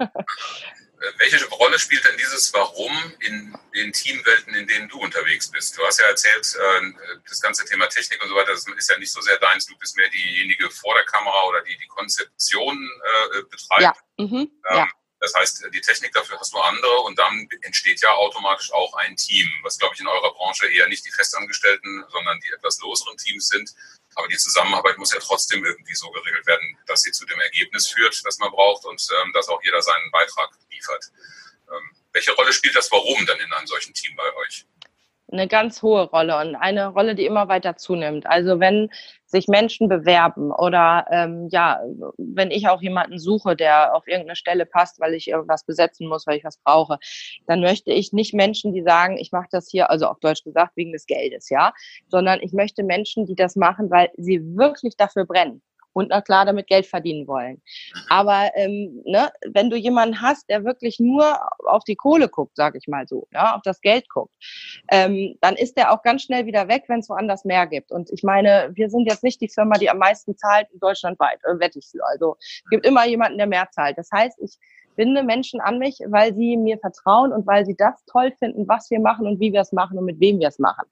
Äh, 1.02 1.18
welche 1.18 1.42
Rolle 1.46 1.78
spielt 1.78 2.04
denn 2.04 2.18
dieses 2.18 2.52
Warum 2.52 2.92
in 3.20 3.56
den 3.74 3.90
Teamwelten, 3.90 4.54
in 4.54 4.66
denen 4.66 4.86
du 4.90 4.98
unterwegs 4.98 5.50
bist? 5.50 5.74
Du 5.78 5.82
hast 5.86 5.98
ja 5.98 6.04
erzählt, 6.04 6.54
äh, 6.54 6.92
das 7.26 7.40
ganze 7.40 7.64
Thema 7.64 7.86
Technik 7.86 8.22
und 8.22 8.28
so 8.28 8.34
weiter, 8.34 8.52
das 8.52 8.66
ist 8.68 8.90
ja 8.90 8.98
nicht 8.98 9.10
so 9.10 9.22
sehr 9.22 9.38
deins. 9.38 9.64
Du 9.64 9.74
bist 9.78 9.96
mehr 9.96 10.10
diejenige 10.10 10.68
vor 10.68 10.94
der 10.94 11.04
Kamera 11.06 11.44
oder 11.48 11.62
die 11.62 11.74
die 11.78 11.86
Konzeption 11.86 12.76
äh, 12.76 13.42
betreibt. 13.44 13.80
Ja. 13.80 13.94
Mhm. 14.18 14.36
Ähm, 14.36 14.76
ja. 14.76 14.90
Das 15.20 15.34
heißt, 15.34 15.66
die 15.72 15.80
Technik 15.82 16.12
dafür 16.12 16.40
hast 16.40 16.52
du 16.54 16.58
andere 16.58 17.00
und 17.00 17.18
dann 17.18 17.46
entsteht 17.60 18.00
ja 18.00 18.10
automatisch 18.14 18.72
auch 18.72 18.94
ein 18.94 19.16
Team, 19.16 19.46
was 19.62 19.78
glaube 19.78 19.94
ich 19.94 20.00
in 20.00 20.08
eurer 20.08 20.32
Branche 20.32 20.66
eher 20.66 20.88
nicht 20.88 21.04
die 21.04 21.10
Festangestellten, 21.10 22.04
sondern 22.08 22.40
die 22.40 22.48
etwas 22.48 22.80
loseren 22.80 23.16
Teams 23.18 23.48
sind. 23.48 23.70
Aber 24.14 24.28
die 24.28 24.38
Zusammenarbeit 24.38 24.96
muss 24.96 25.12
ja 25.12 25.20
trotzdem 25.20 25.64
irgendwie 25.64 25.94
so 25.94 26.10
geregelt 26.10 26.46
werden, 26.46 26.78
dass 26.86 27.02
sie 27.02 27.12
zu 27.12 27.26
dem 27.26 27.38
Ergebnis 27.38 27.88
führt, 27.88 28.18
das 28.24 28.38
man 28.38 28.50
braucht 28.50 28.86
und 28.86 29.06
ähm, 29.22 29.32
dass 29.34 29.48
auch 29.48 29.62
jeder 29.62 29.82
seinen 29.82 30.10
Beitrag 30.10 30.50
liefert. 30.70 31.10
Ähm, 31.70 31.90
welche 32.12 32.32
Rolle 32.32 32.52
spielt 32.52 32.74
das 32.74 32.90
Warum 32.90 33.24
dann 33.26 33.38
in 33.38 33.52
einem 33.52 33.66
solchen 33.66 33.92
Team 33.92 34.16
bei 34.16 34.34
euch? 34.36 34.64
Eine 35.32 35.49
ganz 35.49 35.82
hohe 35.82 36.02
Rolle 36.10 36.38
und 36.38 36.56
eine 36.56 36.88
Rolle, 36.88 37.14
die 37.14 37.26
immer 37.26 37.49
weiter 37.49 37.76
zunimmt. 37.76 38.26
Also 38.26 38.60
wenn 38.60 38.90
sich 39.26 39.46
Menschen 39.49 39.88
bewerben 39.88 40.50
oder 40.50 41.06
ähm, 41.10 41.49
ja, 41.50 41.80
wenn 42.18 42.50
ich 42.50 42.68
auch 42.68 42.82
jemanden 42.82 43.18
suche, 43.18 43.54
der 43.54 43.94
auf 43.94 44.06
irgendeine 44.08 44.37
Stelle 44.37 44.66
passt, 44.66 45.00
weil 45.00 45.14
ich 45.14 45.28
irgendwas 45.28 45.64
besetzen 45.64 46.08
muss, 46.08 46.26
weil 46.26 46.38
ich 46.38 46.45
was 46.45 46.58
brauche, 46.58 46.99
dann 47.47 47.60
möchte 47.60 47.93
ich 47.93 48.12
nicht 48.12 48.34
Menschen, 48.34 48.73
die 48.73 48.82
sagen, 48.82 49.16
ich 49.19 49.30
mache 49.32 49.49
das 49.50 49.69
hier, 49.71 49.90
also 49.90 50.06
auf 50.06 50.19
Deutsch 50.21 50.43
gesagt, 50.43 50.76
wegen 50.76 50.93
des 50.93 51.06
Geldes, 51.06 51.49
ja, 51.49 51.73
sondern 52.08 52.40
ich 52.40 52.52
möchte 52.52 52.82
Menschen, 52.82 53.26
die 53.26 53.36
das 53.36 53.56
machen, 53.56 53.90
weil 53.90 54.10
sie 54.16 54.40
wirklich 54.56 54.97
dafür 54.97 55.25
brennen 55.26 55.62
und 55.92 56.08
na 56.10 56.20
klar 56.20 56.44
damit 56.44 56.66
Geld 56.66 56.86
verdienen 56.86 57.26
wollen. 57.26 57.62
Aber 58.08 58.50
ähm, 58.54 59.02
ne, 59.04 59.30
wenn 59.52 59.70
du 59.70 59.76
jemanden 59.76 60.20
hast, 60.20 60.48
der 60.48 60.64
wirklich 60.64 61.00
nur 61.00 61.38
auf 61.66 61.84
die 61.84 61.96
Kohle 61.96 62.28
guckt, 62.28 62.56
sage 62.56 62.78
ich 62.78 62.88
mal 62.88 63.06
so, 63.06 63.26
ja, 63.32 63.56
auf 63.56 63.62
das 63.62 63.80
Geld 63.80 64.08
guckt, 64.08 64.32
ähm, 64.90 65.36
dann 65.40 65.56
ist 65.56 65.76
der 65.76 65.92
auch 65.92 66.02
ganz 66.02 66.22
schnell 66.22 66.46
wieder 66.46 66.68
weg, 66.68 66.84
wenn 66.88 67.00
es 67.00 67.08
woanders 67.08 67.44
mehr 67.44 67.66
gibt. 67.66 67.90
Und 67.90 68.10
ich 68.12 68.22
meine, 68.22 68.70
wir 68.74 68.90
sind 68.90 69.06
jetzt 69.06 69.24
nicht 69.24 69.40
die 69.40 69.48
Firma, 69.48 69.76
die 69.78 69.90
am 69.90 69.98
meisten 69.98 70.36
zahlt 70.36 70.68
in 70.72 70.80
deutschlandweit, 70.80 71.40
äh, 71.44 71.58
wette 71.58 71.78
ich 71.78 71.88
für. 71.90 72.04
Also 72.06 72.36
es 72.40 72.70
gibt 72.70 72.86
immer 72.86 73.06
jemanden, 73.06 73.38
der 73.38 73.46
mehr 73.46 73.68
zahlt. 73.70 73.98
Das 73.98 74.10
heißt, 74.12 74.38
ich 74.40 74.58
binde 75.00 75.23
Menschen 75.23 75.63
an 75.63 75.78
mich, 75.78 75.99
weil 76.08 76.34
sie 76.34 76.58
mir 76.58 76.76
vertrauen 76.76 77.32
und 77.32 77.47
weil 77.47 77.65
sie 77.65 77.75
das 77.75 78.04
toll 78.04 78.32
finden, 78.39 78.69
was 78.69 78.91
wir 78.91 79.00
machen 79.00 79.26
und 79.26 79.41
wie 79.41 79.50
wir 79.50 79.63
es 79.63 79.73
machen 79.73 79.97
und 79.97 80.04
mit 80.04 80.21
wem 80.21 80.41
wir 80.41 80.49
es 80.49 80.58
machen. 80.58 80.84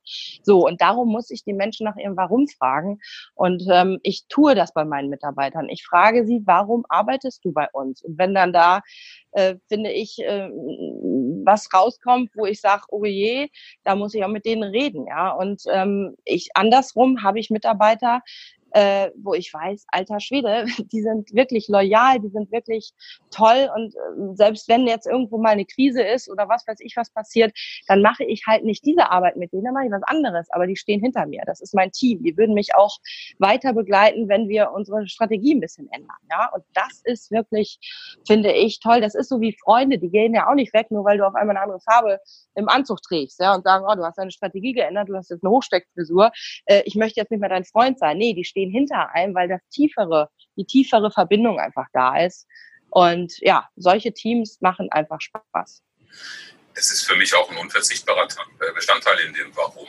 So, 0.43 0.67
und 0.67 0.81
darum 0.81 1.09
muss 1.11 1.31
ich 1.31 1.45
die 1.45 1.53
Menschen 1.53 1.85
nach 1.85 1.97
ihrem 1.97 2.17
Warum 2.17 2.49
fragen. 2.49 3.01
Und 3.35 3.65
ähm, 3.71 3.99
ich 4.03 4.25
tue 4.29 4.55
das 4.55 4.73
bei 4.73 4.87
meinen 4.87 5.11
Mitarbeitern. 5.11 5.69
Ich 5.69 5.85
frage 5.85 6.25
sie, 6.25 6.41
warum 6.47 6.87
arbeitest 6.89 7.45
du 7.45 7.53
bei 7.53 7.69
uns? 7.71 8.03
Und 8.03 8.17
wenn 8.17 8.33
dann 8.33 8.55
da, 8.55 8.81
äh, 9.33 9.57
finde 9.69 9.93
ich, 9.93 10.19
äh, 10.21 10.49
was 11.45 11.69
rauskommt, 11.75 12.31
wo 12.35 12.47
ich 12.47 12.63
sage, 12.63 12.85
oh 12.89 13.05
je, 13.05 13.51
da 13.85 13.95
muss 13.95 14.15
ich 14.15 14.25
auch 14.25 14.31
mit 14.31 14.47
denen 14.47 14.63
reden, 14.63 15.07
ja. 15.07 15.33
Und 15.33 15.65
ähm, 15.71 16.17
ich 16.25 16.49
andersrum 16.55 17.23
habe 17.23 17.41
ich 17.41 17.51
Mitarbeiter, 17.51 18.23
äh, 18.73 19.11
wo 19.17 19.35
ich 19.35 19.53
weiß, 19.53 19.87
alter 19.89 20.21
Schwede, 20.21 20.67
die 20.93 21.03
sind 21.03 21.33
wirklich 21.35 21.69
loyal, 21.69 22.21
die 22.21 22.29
sind 22.29 22.51
wirklich 22.53 22.93
toll 23.31 23.71
und 23.75 23.95
äh, 23.95 24.35
selbst 24.35 24.69
wenn 24.69 24.87
jetzt 24.87 25.07
irgendwo 25.07 25.39
mal 25.39 25.51
eine 25.51 25.65
Krise 25.65 26.03
ist 26.03 26.31
oder 26.31 26.49
was 26.49 26.67
weiß 26.67 26.79
ich, 26.81 26.97
was 26.97 27.11
passiert, 27.11 27.53
dann 27.87 28.03
mache 28.03 28.25
ich 28.25 28.45
halt 28.47 28.65
nicht 28.65 28.85
diese 28.85 29.11
Arbeit 29.11 29.37
mit 29.37 29.53
denen, 29.53 29.65
dann 29.65 29.75
mache 29.75 29.87
ich 29.87 29.93
was 29.93 30.03
anderes, 30.05 30.49
aber 30.51 30.67
die 30.67 30.77
stehen 30.77 31.01
hinter 31.01 31.27
mir. 31.27 31.43
Das 31.47 31.61
ist 31.61 31.75
mein 31.75 31.91
Team. 31.93 32.23
Die 32.23 32.37
würden 32.37 32.55
mich 32.55 32.75
auch 32.75 32.99
weiter 33.39 33.73
begleiten, 33.73 34.29
wenn 34.29 34.49
wir 34.49 34.73
unsere 34.73 35.07
Strategie 35.09 35.55
ein 35.55 35.61
bisschen 35.61 35.89
ändern. 35.93 36.17
Ja, 36.31 36.51
und 36.55 36.65
das 36.75 37.01
ist 37.05 37.31
wirklich, 37.31 37.79
finde 38.27 38.53
ich, 38.53 38.81
toll. 38.81 39.01
Das 39.01 39.15
ist 39.15 39.29
so 39.29 39.41
wie 39.41 39.57
Freunde, 39.63 39.99
die 39.99 40.11
gehen 40.11 40.35
ja 40.35 40.49
auch 40.49 40.55
nicht 40.55 40.73
weg, 40.75 40.91
nur 40.91 41.05
weil 41.05 41.19
du 41.19 41.27
auf 41.27 41.35
einmal 41.35 41.57
eine 41.57 41.65
andere 41.65 41.81
Farbe 41.81 42.19
im 42.55 42.69
Anzug 42.69 43.01
trägst, 43.03 43.41
ja, 43.41 43.55
und 43.55 43.63
sagen, 43.63 43.85
oh, 43.89 43.95
du 43.95 44.05
hast 44.05 44.19
deine 44.19 44.31
Strategie 44.31 44.73
geändert, 44.73 45.09
du 45.09 45.17
hast 45.17 45.31
jetzt 45.31 45.45
eine 45.45 45.51
Hochsteckfrisur, 45.51 46.31
äh, 46.67 46.83
ich 46.85 46.97
möchte 46.97 47.21
jetzt 47.21 47.31
nicht 47.31 47.41
mehr 47.41 47.49
dein 47.49 47.65
Freund 47.65 47.99
sein. 47.99 48.19
Nee, 48.19 48.35
die 48.35 48.45
stehen 48.45 48.58
stehen 48.59 48.71
hinter 48.71 49.15
einem, 49.15 49.35
weil 49.35 49.49
das 49.49 49.61
tiefere, 49.71 50.31
die 50.57 50.65
tiefere 50.65 51.11
Verbindung 51.11 51.59
einfach 51.61 51.87
da 51.93 52.19
ist. 52.19 52.47
Und 52.91 53.39
ja, 53.39 53.69
solche 53.77 54.13
Teams 54.13 54.61
machen 54.61 54.91
einfach 54.91 55.21
Spaß. 55.21 55.83
Es 56.75 56.91
ist 56.91 57.07
für 57.07 57.17
mich 57.17 57.35
auch 57.35 57.51
ein 57.51 57.57
unverzichtbarer 57.59 58.27
äh, 58.27 58.73
Bestandteil 58.73 59.19
in 59.21 59.35
dem 59.35 59.55
Warum. 59.57 59.87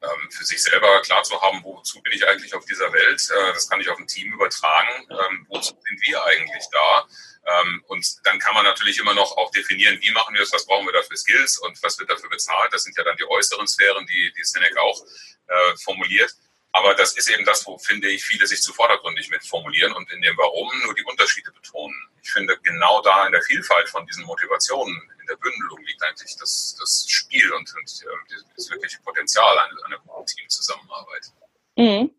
Ähm, 0.00 0.30
für 0.30 0.44
sich 0.44 0.62
selber 0.62 1.00
klar 1.02 1.22
zu 1.24 1.40
haben, 1.40 1.62
wozu 1.64 2.00
bin 2.02 2.12
ich 2.12 2.26
eigentlich 2.26 2.54
auf 2.54 2.64
dieser 2.66 2.92
Welt, 2.92 3.20
äh, 3.30 3.52
das 3.52 3.68
kann 3.68 3.80
ich 3.80 3.88
auf 3.88 3.98
ein 3.98 4.06
Team 4.06 4.32
übertragen, 4.32 5.06
ähm, 5.10 5.46
wozu 5.48 5.74
sind 5.74 6.00
wir 6.06 6.24
eigentlich 6.24 6.64
da. 6.70 7.08
Ähm, 7.46 7.84
und 7.88 8.06
dann 8.24 8.38
kann 8.38 8.54
man 8.54 8.64
natürlich 8.64 8.98
immer 9.00 9.14
noch 9.14 9.36
auch 9.36 9.50
definieren, 9.50 9.98
wie 10.00 10.12
machen 10.12 10.34
wir 10.34 10.40
das, 10.40 10.52
was 10.52 10.66
brauchen 10.66 10.86
wir 10.86 10.92
da 10.92 11.02
für 11.02 11.16
Skills 11.16 11.58
und 11.58 11.82
was 11.82 11.98
wird 11.98 12.10
dafür 12.10 12.30
bezahlt. 12.30 12.72
Das 12.72 12.84
sind 12.84 12.96
ja 12.96 13.04
dann 13.04 13.16
die 13.16 13.28
äußeren 13.28 13.66
Sphären, 13.66 14.06
die, 14.06 14.32
die 14.36 14.44
Seneca 14.44 14.80
auch 14.80 15.04
äh, 15.48 15.76
formuliert. 15.82 16.32
Aber 16.78 16.94
das 16.94 17.16
ist 17.16 17.28
eben 17.28 17.44
das, 17.44 17.66
wo, 17.66 17.76
finde 17.76 18.08
ich, 18.08 18.24
viele 18.24 18.46
sich 18.46 18.62
zu 18.62 18.72
vordergründig 18.72 19.28
mit 19.30 19.44
formulieren 19.44 19.92
und 19.92 20.08
in 20.12 20.22
dem 20.22 20.36
Warum 20.36 20.70
nur 20.84 20.94
die 20.94 21.02
Unterschiede 21.04 21.50
betonen. 21.50 21.96
Ich 22.22 22.30
finde, 22.30 22.56
genau 22.62 23.02
da 23.02 23.26
in 23.26 23.32
der 23.32 23.42
Vielfalt 23.42 23.88
von 23.88 24.06
diesen 24.06 24.24
Motivationen, 24.24 24.94
in 25.20 25.26
der 25.26 25.36
Bündelung 25.36 25.82
liegt 25.84 26.02
eigentlich 26.04 26.36
das, 26.36 26.76
das 26.78 27.06
Spiel 27.08 27.52
und, 27.52 27.74
und 27.74 28.04
äh, 28.04 28.44
das 28.54 28.70
wirkliche 28.70 29.00
Potenzial 29.00 29.58
einer, 29.58 29.86
einer 29.86 30.24
Teamzusammenarbeit. 30.24 31.32
Mhm. 31.76 32.10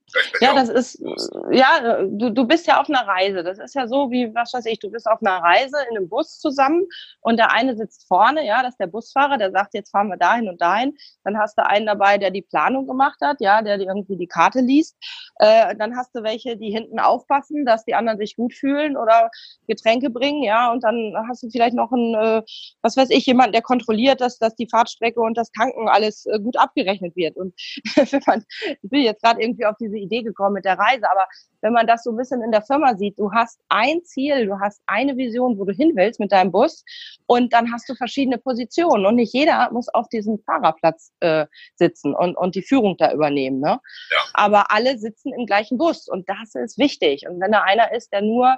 Ja, 0.41 0.53
das 0.53 0.69
ist, 0.69 1.03
ja, 1.51 2.03
du, 2.03 2.31
du 2.31 2.45
bist 2.45 2.67
ja 2.67 2.79
auf 2.79 2.89
einer 2.89 3.07
Reise. 3.07 3.43
Das 3.43 3.59
ist 3.59 3.75
ja 3.75 3.87
so 3.87 4.11
wie, 4.11 4.33
was 4.33 4.53
weiß 4.53 4.65
ich, 4.65 4.79
du 4.79 4.89
bist 4.89 5.07
auf 5.07 5.21
einer 5.21 5.37
Reise 5.37 5.77
in 5.89 5.97
einem 5.97 6.09
Bus 6.09 6.39
zusammen 6.39 6.85
und 7.21 7.37
der 7.37 7.51
eine 7.51 7.75
sitzt 7.75 8.07
vorne, 8.07 8.45
ja, 8.45 8.61
das 8.61 8.73
ist 8.73 8.79
der 8.79 8.87
Busfahrer, 8.87 9.37
der 9.37 9.51
sagt, 9.51 9.73
jetzt 9.73 9.91
fahren 9.91 10.07
wir 10.07 10.17
dahin 10.17 10.49
und 10.49 10.61
dahin. 10.61 10.97
Dann 11.23 11.37
hast 11.37 11.57
du 11.57 11.65
einen 11.65 11.85
dabei, 11.85 12.17
der 12.17 12.31
die 12.31 12.41
Planung 12.41 12.87
gemacht 12.87 13.19
hat, 13.21 13.37
ja, 13.39 13.61
der 13.61 13.79
irgendwie 13.79 14.17
die 14.17 14.27
Karte 14.27 14.61
liest. 14.61 14.97
Äh, 15.39 15.75
dann 15.75 15.95
hast 15.95 16.15
du 16.15 16.23
welche, 16.23 16.57
die 16.57 16.71
hinten 16.71 16.99
aufpassen, 16.99 17.65
dass 17.65 17.85
die 17.85 17.95
anderen 17.95 18.17
sich 18.17 18.35
gut 18.35 18.53
fühlen 18.53 18.97
oder 18.97 19.29
Getränke 19.67 20.09
bringen, 20.09 20.43
ja, 20.43 20.71
und 20.71 20.83
dann 20.83 21.13
hast 21.29 21.43
du 21.43 21.49
vielleicht 21.49 21.75
noch 21.75 21.91
einen, 21.91 22.15
äh, 22.15 22.41
was 22.81 22.97
weiß 22.97 23.09
ich, 23.11 23.25
jemand, 23.25 23.53
der 23.53 23.61
kontrolliert, 23.61 24.21
dass, 24.21 24.37
dass 24.39 24.55
die 24.55 24.67
Fahrtstrecke 24.67 25.19
und 25.19 25.37
das 25.37 25.51
Tanken 25.51 25.87
alles 25.87 26.25
äh, 26.25 26.39
gut 26.39 26.57
abgerechnet 26.57 27.15
wird. 27.15 27.37
Und 27.37 27.53
wenn 27.95 28.21
man, 28.25 28.45
ich 28.81 28.91
will 28.91 29.01
jetzt 29.01 29.23
gerade 29.23 29.41
irgendwie 29.41 29.65
auf 29.65 29.75
diese 29.79 29.97
Idee 29.99 30.23
gekommen 30.23 30.53
mit 30.53 30.65
der 30.65 30.77
Reise. 30.77 31.09
Aber 31.09 31.27
wenn 31.61 31.73
man 31.73 31.87
das 31.87 32.03
so 32.03 32.11
ein 32.11 32.17
bisschen 32.17 32.41
in 32.41 32.51
der 32.51 32.61
Firma 32.61 32.95
sieht, 32.95 33.19
du 33.19 33.31
hast 33.31 33.59
ein 33.69 34.03
Ziel, 34.03 34.45
du 34.45 34.59
hast 34.59 34.81
eine 34.85 35.17
Vision, 35.17 35.57
wo 35.57 35.65
du 35.65 35.73
hin 35.73 35.91
willst 35.95 36.19
mit 36.19 36.31
deinem 36.31 36.51
Bus 36.51 36.83
und 37.25 37.53
dann 37.53 37.71
hast 37.71 37.87
du 37.89 37.95
verschiedene 37.95 38.37
Positionen 38.37 39.05
und 39.05 39.15
nicht 39.15 39.33
jeder 39.33 39.69
muss 39.71 39.89
auf 39.89 40.07
diesem 40.09 40.39
Fahrerplatz 40.39 41.11
äh, 41.19 41.45
sitzen 41.75 42.13
und, 42.15 42.35
und 42.35 42.55
die 42.55 42.63
Führung 42.63 42.95
da 42.97 43.13
übernehmen. 43.13 43.59
Ne? 43.59 43.79
Ja. 44.11 44.17
Aber 44.33 44.71
alle 44.71 44.97
sitzen 44.97 45.33
im 45.33 45.45
gleichen 45.45 45.77
Bus 45.77 46.07
und 46.07 46.27
das 46.29 46.55
ist 46.55 46.77
wichtig. 46.77 47.27
Und 47.27 47.39
wenn 47.41 47.51
da 47.51 47.61
einer 47.61 47.93
ist, 47.93 48.11
der 48.13 48.21
nur 48.21 48.57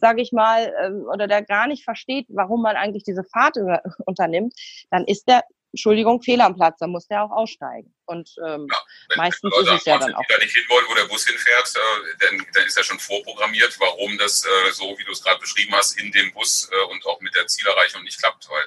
sage 0.00 0.22
ich 0.22 0.32
mal, 0.32 0.72
ähm, 0.82 1.06
oder 1.12 1.26
der 1.26 1.42
gar 1.42 1.66
nicht 1.66 1.84
versteht, 1.84 2.26
warum 2.30 2.62
man 2.62 2.76
eigentlich 2.76 3.04
diese 3.04 3.24
Fahrt 3.24 3.56
unternimmt, 4.06 4.54
dann 4.90 5.04
ist 5.04 5.28
der 5.28 5.42
Entschuldigung, 5.72 6.20
Fehler 6.22 6.46
am 6.46 6.56
Platz, 6.56 6.78
dann 6.78 6.90
muss 6.90 7.06
der 7.06 7.22
auch 7.22 7.30
aussteigen. 7.30 7.94
Und 8.06 8.34
ähm, 8.44 8.66
ja, 8.70 9.16
meistens 9.16 9.56
ist 9.56 9.68
es 9.68 9.84
ja 9.84 9.98
dann 9.98 10.14
auch. 10.14 10.24
Wenn 10.28 10.38
da 10.38 10.44
nicht 10.44 10.54
hinwollen, 10.54 10.86
wo 10.88 10.94
der 10.94 11.04
Bus 11.04 11.26
hinfährt, 11.26 11.72
äh, 11.76 12.16
dann, 12.18 12.46
dann 12.54 12.64
ist 12.66 12.76
ja 12.76 12.82
schon 12.82 12.98
vorprogrammiert, 12.98 13.78
warum 13.78 14.18
das 14.18 14.44
äh, 14.44 14.72
so, 14.72 14.98
wie 14.98 15.04
du 15.04 15.12
es 15.12 15.22
gerade 15.22 15.38
beschrieben 15.38 15.72
hast, 15.74 15.96
in 15.98 16.10
dem 16.10 16.32
Bus 16.32 16.68
äh, 16.72 16.84
und 16.90 17.06
auch 17.06 17.20
mit 17.20 17.34
der 17.36 17.46
Zielerreichung 17.46 18.02
nicht 18.02 18.18
klappt. 18.18 18.48
Weil 18.50 18.64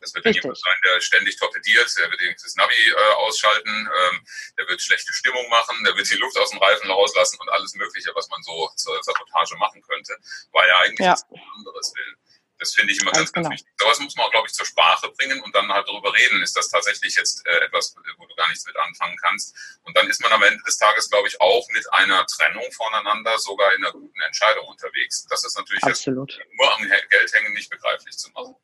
das 0.00 0.14
wird 0.14 0.24
dann 0.24 0.32
jemand 0.32 0.58
sein, 0.58 0.74
der 0.84 1.00
ständig 1.00 1.36
torpediert, 1.36 1.94
der 1.98 2.10
wird 2.10 2.20
das 2.42 2.56
Navi 2.56 2.74
äh, 2.74 3.14
ausschalten, 3.16 3.70
ähm, 3.70 4.26
der 4.58 4.68
wird 4.68 4.80
schlechte 4.80 5.12
Stimmung 5.12 5.48
machen, 5.50 5.82
der 5.84 5.96
wird 5.96 6.10
die 6.10 6.16
Luft 6.16 6.38
aus 6.38 6.50
dem 6.50 6.58
Reifen 6.58 6.90
rauslassen 6.90 7.38
und 7.40 7.48
alles 7.50 7.74
Mögliche, 7.74 8.10
was 8.14 8.28
man 8.30 8.42
so 8.42 8.70
zur 8.76 9.02
Sabotage 9.02 9.56
machen 9.56 9.82
könnte, 9.82 10.16
weil 10.52 10.68
er 10.68 10.78
eigentlich 10.78 11.06
ja. 11.06 11.12
was 11.12 11.26
anderes 11.56 11.92
will. 11.94 12.16
Das 12.58 12.74
finde 12.74 12.92
ich 12.92 13.00
immer 13.00 13.12
ganz, 13.12 13.32
ganz, 13.32 13.44
genau. 13.44 13.50
wichtig. 13.50 13.72
Sowas 13.78 14.00
muss 14.00 14.16
man 14.16 14.26
auch, 14.26 14.30
glaube 14.30 14.46
ich, 14.46 14.54
zur 14.54 14.64
Sprache 14.64 15.10
bringen 15.10 15.40
und 15.42 15.54
dann 15.54 15.70
halt 15.70 15.86
darüber 15.88 16.12
reden. 16.14 16.42
Ist 16.42 16.56
das 16.56 16.68
tatsächlich 16.68 17.14
jetzt 17.16 17.46
äh, 17.46 17.64
etwas, 17.64 17.94
wo 18.16 18.26
du 18.26 18.34
gar 18.34 18.48
nichts 18.48 18.64
mit 18.66 18.76
anfangen 18.76 19.16
kannst? 19.18 19.54
Und 19.84 19.96
dann 19.96 20.08
ist 20.08 20.22
man 20.22 20.32
am 20.32 20.42
Ende 20.42 20.62
des 20.64 20.78
Tages, 20.78 21.10
glaube 21.10 21.28
ich, 21.28 21.40
auch 21.40 21.68
mit 21.70 21.92
einer 21.92 22.26
Trennung 22.26 22.64
voneinander 22.72 23.38
sogar 23.38 23.74
in 23.74 23.84
einer 23.84 23.92
guten 23.92 24.20
Entscheidung 24.22 24.66
unterwegs. 24.68 25.26
Das 25.28 25.44
ist 25.44 25.56
natürlich 25.56 25.82
Absolut. 25.84 26.38
nur 26.52 26.72
am 26.78 26.88
Geld 27.10 27.32
hängen 27.34 27.52
nicht 27.52 27.70
begreiflich 27.70 28.16
zu 28.16 28.30
machen. 28.30 28.56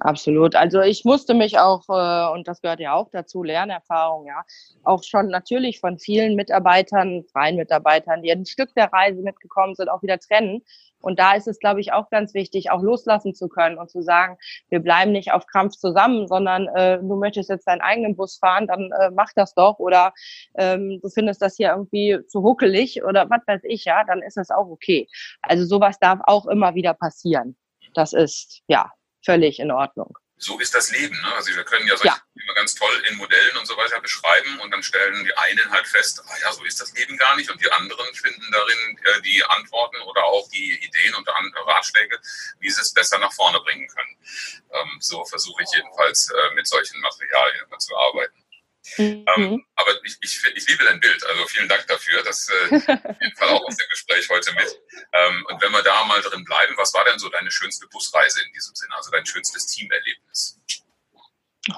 Absolut. 0.00 0.54
Also 0.54 0.80
ich 0.80 1.04
musste 1.04 1.34
mich 1.34 1.58
auch, 1.58 1.82
äh, 1.88 2.32
und 2.32 2.46
das 2.46 2.60
gehört 2.62 2.78
ja 2.78 2.94
auch 2.94 3.10
dazu, 3.10 3.42
Lernerfahrung, 3.42 4.26
ja, 4.26 4.44
auch 4.84 5.02
schon 5.02 5.26
natürlich 5.28 5.80
von 5.80 5.98
vielen 5.98 6.36
Mitarbeitern, 6.36 7.24
freien 7.32 7.56
Mitarbeitern, 7.56 8.22
die 8.22 8.30
ein 8.30 8.46
Stück 8.46 8.72
der 8.74 8.92
Reise 8.92 9.22
mitgekommen 9.22 9.74
sind, 9.74 9.88
auch 9.88 10.02
wieder 10.02 10.18
trennen. 10.18 10.62
Und 11.00 11.18
da 11.18 11.34
ist 11.34 11.48
es, 11.48 11.58
glaube 11.58 11.80
ich, 11.80 11.92
auch 11.92 12.10
ganz 12.10 12.34
wichtig, 12.34 12.70
auch 12.70 12.82
loslassen 12.82 13.34
zu 13.34 13.48
können 13.48 13.78
und 13.78 13.90
zu 13.90 14.02
sagen, 14.02 14.36
wir 14.68 14.80
bleiben 14.80 15.12
nicht 15.12 15.32
auf 15.32 15.46
Krampf 15.46 15.76
zusammen, 15.76 16.28
sondern 16.28 16.68
äh, 16.68 16.98
du 16.98 17.16
möchtest 17.16 17.50
jetzt 17.50 17.66
deinen 17.66 17.80
eigenen 17.80 18.16
Bus 18.16 18.38
fahren, 18.38 18.66
dann 18.66 18.90
äh, 18.92 19.10
mach 19.10 19.32
das 19.34 19.54
doch. 19.54 19.78
Oder 19.78 20.12
ähm, 20.56 21.00
du 21.02 21.08
findest 21.08 21.42
das 21.42 21.56
hier 21.56 21.70
irgendwie 21.70 22.18
zu 22.28 22.42
huckelig 22.42 23.02
oder 23.04 23.28
was 23.30 23.40
weiß 23.46 23.62
ich, 23.64 23.84
ja, 23.84 24.04
dann 24.04 24.22
ist 24.22 24.36
das 24.36 24.50
auch 24.50 24.66
okay. 24.68 25.08
Also 25.42 25.64
sowas 25.64 25.98
darf 26.00 26.20
auch 26.24 26.46
immer 26.46 26.74
wieder 26.74 26.94
passieren. 26.94 27.56
Das 27.94 28.12
ist, 28.12 28.62
ja, 28.68 28.92
völlig 29.24 29.58
in 29.58 29.70
Ordnung 29.70 30.16
so 30.38 30.58
ist 30.58 30.74
das 30.74 30.90
Leben. 30.92 31.20
Ne? 31.20 31.34
Also 31.34 31.54
wir 31.54 31.64
können 31.64 31.86
ja 31.86 31.96
solche 31.96 32.16
ja. 32.16 32.42
immer 32.42 32.54
ganz 32.54 32.74
toll 32.74 33.02
in 33.08 33.16
Modellen 33.16 33.56
und 33.56 33.66
so 33.66 33.76
weiter 33.76 34.00
beschreiben 34.00 34.60
und 34.60 34.70
dann 34.70 34.82
stellen 34.82 35.24
die 35.24 35.36
einen 35.36 35.70
halt 35.70 35.86
fest, 35.86 36.22
ah 36.24 36.36
ja, 36.42 36.52
so 36.52 36.64
ist 36.64 36.80
das 36.80 36.92
Leben 36.94 37.16
gar 37.18 37.36
nicht 37.36 37.50
und 37.50 37.60
die 37.60 37.70
anderen 37.70 38.14
finden 38.14 38.46
darin 38.52 38.98
äh, 39.04 39.20
die 39.22 39.44
Antworten 39.44 40.00
oder 40.02 40.24
auch 40.24 40.48
die 40.50 40.78
Ideen 40.82 41.14
und 41.16 41.28
Ratschläge, 41.28 42.18
wie 42.60 42.70
sie 42.70 42.80
es 42.80 42.92
besser 42.92 43.18
nach 43.18 43.32
vorne 43.32 43.60
bringen 43.60 43.88
können. 43.88 44.16
Ähm, 44.72 44.98
so 45.00 45.24
versuche 45.24 45.62
ich 45.62 45.68
jedenfalls 45.74 46.30
äh, 46.30 46.54
mit 46.54 46.66
solchen 46.66 47.00
Materialien 47.00 47.66
zu 47.78 47.96
arbeiten. 47.96 48.44
Ähm, 48.96 49.18
mhm. 49.18 49.24
Ähm, 49.36 49.66
aber 49.74 49.90
ich, 50.04 50.16
ich, 50.20 50.40
ich, 50.54 50.68
liebe 50.68 50.84
dein 50.84 51.00
Bild, 51.00 51.24
also 51.26 51.46
vielen 51.46 51.68
Dank 51.68 51.86
dafür. 51.86 52.22
Das 52.22 52.48
äh, 52.48 52.74
auf 52.74 53.20
jeden 53.20 53.36
Fall 53.36 53.48
auch 53.48 53.64
aus 53.64 53.76
dem 53.76 53.88
Gespräch 53.90 54.28
heute 54.30 54.52
mit. 54.54 54.80
Ähm, 55.12 55.46
und 55.50 55.62
wenn 55.62 55.72
wir 55.72 55.82
da 55.82 56.04
mal 56.04 56.20
drin 56.20 56.44
bleiben, 56.44 56.74
was 56.76 56.94
war 56.94 57.04
denn 57.04 57.18
so 57.18 57.28
deine 57.28 57.50
schönste 57.50 57.86
Busreise 57.88 58.40
in 58.44 58.52
diesem 58.52 58.74
Sinne, 58.74 58.94
also 58.96 59.10
dein 59.10 59.26
schönstes 59.26 59.66
Teamerlebnis? 59.66 60.58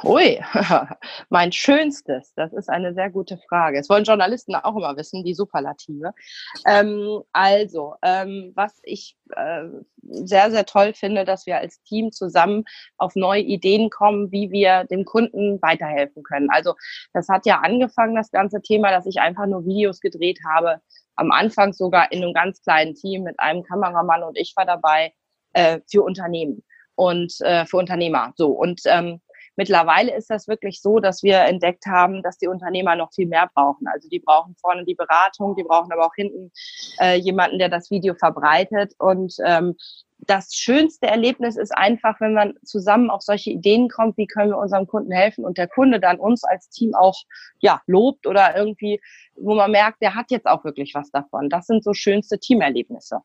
Ui, 0.05 0.41
mein 1.31 1.53
schönstes, 1.53 2.33
das 2.35 2.53
ist 2.53 2.69
eine 2.69 2.95
sehr 2.95 3.11
gute 3.11 3.39
Frage. 3.49 3.79
Das 3.79 3.89
wollen 3.89 4.05
Journalisten 4.05 4.55
auch 4.55 4.77
immer 4.77 4.97
wissen, 4.97 5.25
die 5.25 5.35
Superlative. 5.35 6.13
Ähm, 6.67 7.23
also, 7.33 7.95
ähm, 8.03 8.53
was 8.55 8.79
ich 8.85 9.17
äh, 9.35 9.65
sehr, 10.11 10.51
sehr 10.51 10.67
toll 10.67 10.93
finde, 10.95 11.25
dass 11.25 11.47
wir 11.47 11.59
als 11.59 11.83
Team 11.83 12.13
zusammen 12.13 12.65
auf 12.97 13.15
neue 13.17 13.43
Ideen 13.43 13.91
kommen, 13.91 14.31
wie 14.33 14.51
wir 14.51 14.85
dem 14.85 15.05
Kunden 15.05 15.61
weiterhelfen 15.63 16.23
können. 16.23 16.49
Also, 16.51 16.75
das 17.13 17.29
hat 17.29 17.47
ja 17.47 17.61
angefangen, 17.61 18.15
das 18.15 18.31
ganze 18.31 18.61
Thema, 18.63 18.91
dass 18.91 19.07
ich 19.07 19.21
einfach 19.21 19.47
nur 19.47 19.65
Videos 19.65 20.01
gedreht 20.01 20.41
habe. 20.49 20.81
Am 21.17 21.33
Anfang 21.33 21.73
sogar 21.73 22.13
in 22.13 22.23
einem 22.23 22.35
ganz 22.35 22.63
kleinen 22.63 22.95
Team 22.95 23.25
mit 23.25 23.39
einem 23.39 23.63
Kameramann 23.63 24.23
und 24.23 24.39
ich 24.39 24.55
war 24.57 24.67
dabei 24.67 25.13
äh, 25.53 25.81
für 25.91 26.03
Unternehmen 26.03 26.63
und 26.95 27.35
äh, 27.41 27.67
für 27.67 27.77
Unternehmer. 27.77 28.33
So 28.37 28.49
und 28.49 28.81
ähm, 28.87 29.21
Mittlerweile 29.57 30.15
ist 30.15 30.31
das 30.31 30.49
wirklich 30.49 30.81
so, 30.81 31.01
dass 31.01 31.23
wir 31.23 31.41
entdeckt 31.41 31.87
haben, 31.87 32.23
dass 32.23 32.39
die 32.39 32.49
Unternehmer 32.49 32.97
noch 32.97 33.13
viel 33.13 33.27
mehr 33.27 33.51
brauchen. 33.55 33.87
Also 33.89 34.09
die 34.09 34.21
brauchen 34.21 34.57
vorne 34.61 34.85
die 34.85 34.95
Beratung, 34.95 35.57
die 35.57 35.65
brauchen 35.65 35.93
aber 35.93 36.07
auch 36.07 36.15
hinten 36.15 36.51
äh, 37.01 37.17
jemanden, 37.17 37.59
der 37.59 37.69
das 37.69 37.91
Video 37.91 38.15
verbreitet. 38.15 38.95
Und 38.99 39.35
ähm, 39.45 39.77
das 40.27 40.55
schönste 40.55 41.07
Erlebnis 41.07 41.57
ist 41.57 41.77
einfach, 41.77 42.21
wenn 42.21 42.35
man 42.35 42.55
zusammen 42.65 43.11
auf 43.11 43.23
solche 43.23 43.51
Ideen 43.51 43.89
kommt, 43.89 44.17
wie 44.17 44.27
können 44.27 44.51
wir 44.51 44.59
unserem 44.59 44.87
Kunden 44.87 45.13
helfen 45.13 45.45
und 45.45 45.59
der 45.59 45.69
Kunde 45.69 46.01
dann 46.01 46.19
uns 46.19 46.45
als 46.45 46.69
Team 46.69 46.95
auch 46.95 47.17
ja 47.59 47.81
lobt 47.87 48.27
oder 48.27 48.57
irgendwie, 48.57 49.01
wo 49.35 49.55
man 49.55 49.71
merkt, 49.71 50.03
der 50.03 50.15
hat 50.15 50.31
jetzt 50.31 50.47
auch 50.47 50.65
wirklich 50.65 50.95
was 50.95 51.11
davon. 51.11 51.49
Das 51.49 51.67
sind 51.67 51.85
so 51.85 51.95
schönste 51.95 52.39
Teamerlebnisse. 52.39 53.21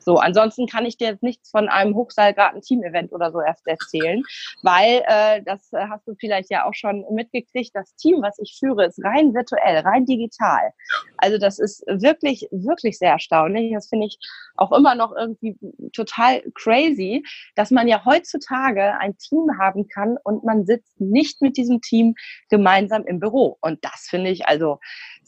So, 0.00 0.16
ansonsten 0.16 0.66
kann 0.66 0.86
ich 0.86 0.96
dir 0.96 1.08
jetzt 1.08 1.22
nichts 1.22 1.50
von 1.50 1.68
einem 1.68 1.94
Hochseilgarten-Team-Event 1.94 3.12
oder 3.12 3.30
so 3.30 3.40
erst 3.40 3.66
erzählen, 3.66 4.22
weil 4.62 5.02
äh, 5.06 5.42
das 5.42 5.70
hast 5.72 6.06
du 6.08 6.14
vielleicht 6.18 6.50
ja 6.50 6.66
auch 6.66 6.74
schon 6.74 7.04
mitgekriegt. 7.10 7.70
Das 7.74 7.94
Team, 7.96 8.22
was 8.22 8.38
ich 8.38 8.56
führe, 8.58 8.86
ist 8.86 9.02
rein 9.04 9.34
virtuell, 9.34 9.78
rein 9.78 10.06
digital. 10.06 10.72
Also 11.18 11.38
das 11.38 11.58
ist 11.58 11.84
wirklich, 11.86 12.48
wirklich 12.50 12.98
sehr 12.98 13.12
erstaunlich. 13.12 13.72
Das 13.74 13.88
finde 13.88 14.06
ich 14.06 14.18
auch 14.56 14.72
immer 14.72 14.94
noch 14.94 15.14
irgendwie 15.16 15.56
total 15.92 16.42
crazy, 16.54 17.24
dass 17.54 17.70
man 17.70 17.88
ja 17.88 18.04
heutzutage 18.04 18.98
ein 18.98 19.16
Team 19.18 19.58
haben 19.58 19.88
kann 19.88 20.16
und 20.24 20.44
man 20.44 20.64
sitzt 20.64 21.00
nicht 21.00 21.40
mit 21.42 21.56
diesem 21.56 21.80
Team 21.80 22.14
gemeinsam 22.48 23.04
im 23.04 23.20
Büro. 23.20 23.58
Und 23.60 23.84
das 23.84 24.06
finde 24.08 24.30
ich 24.30 24.46
also 24.46 24.78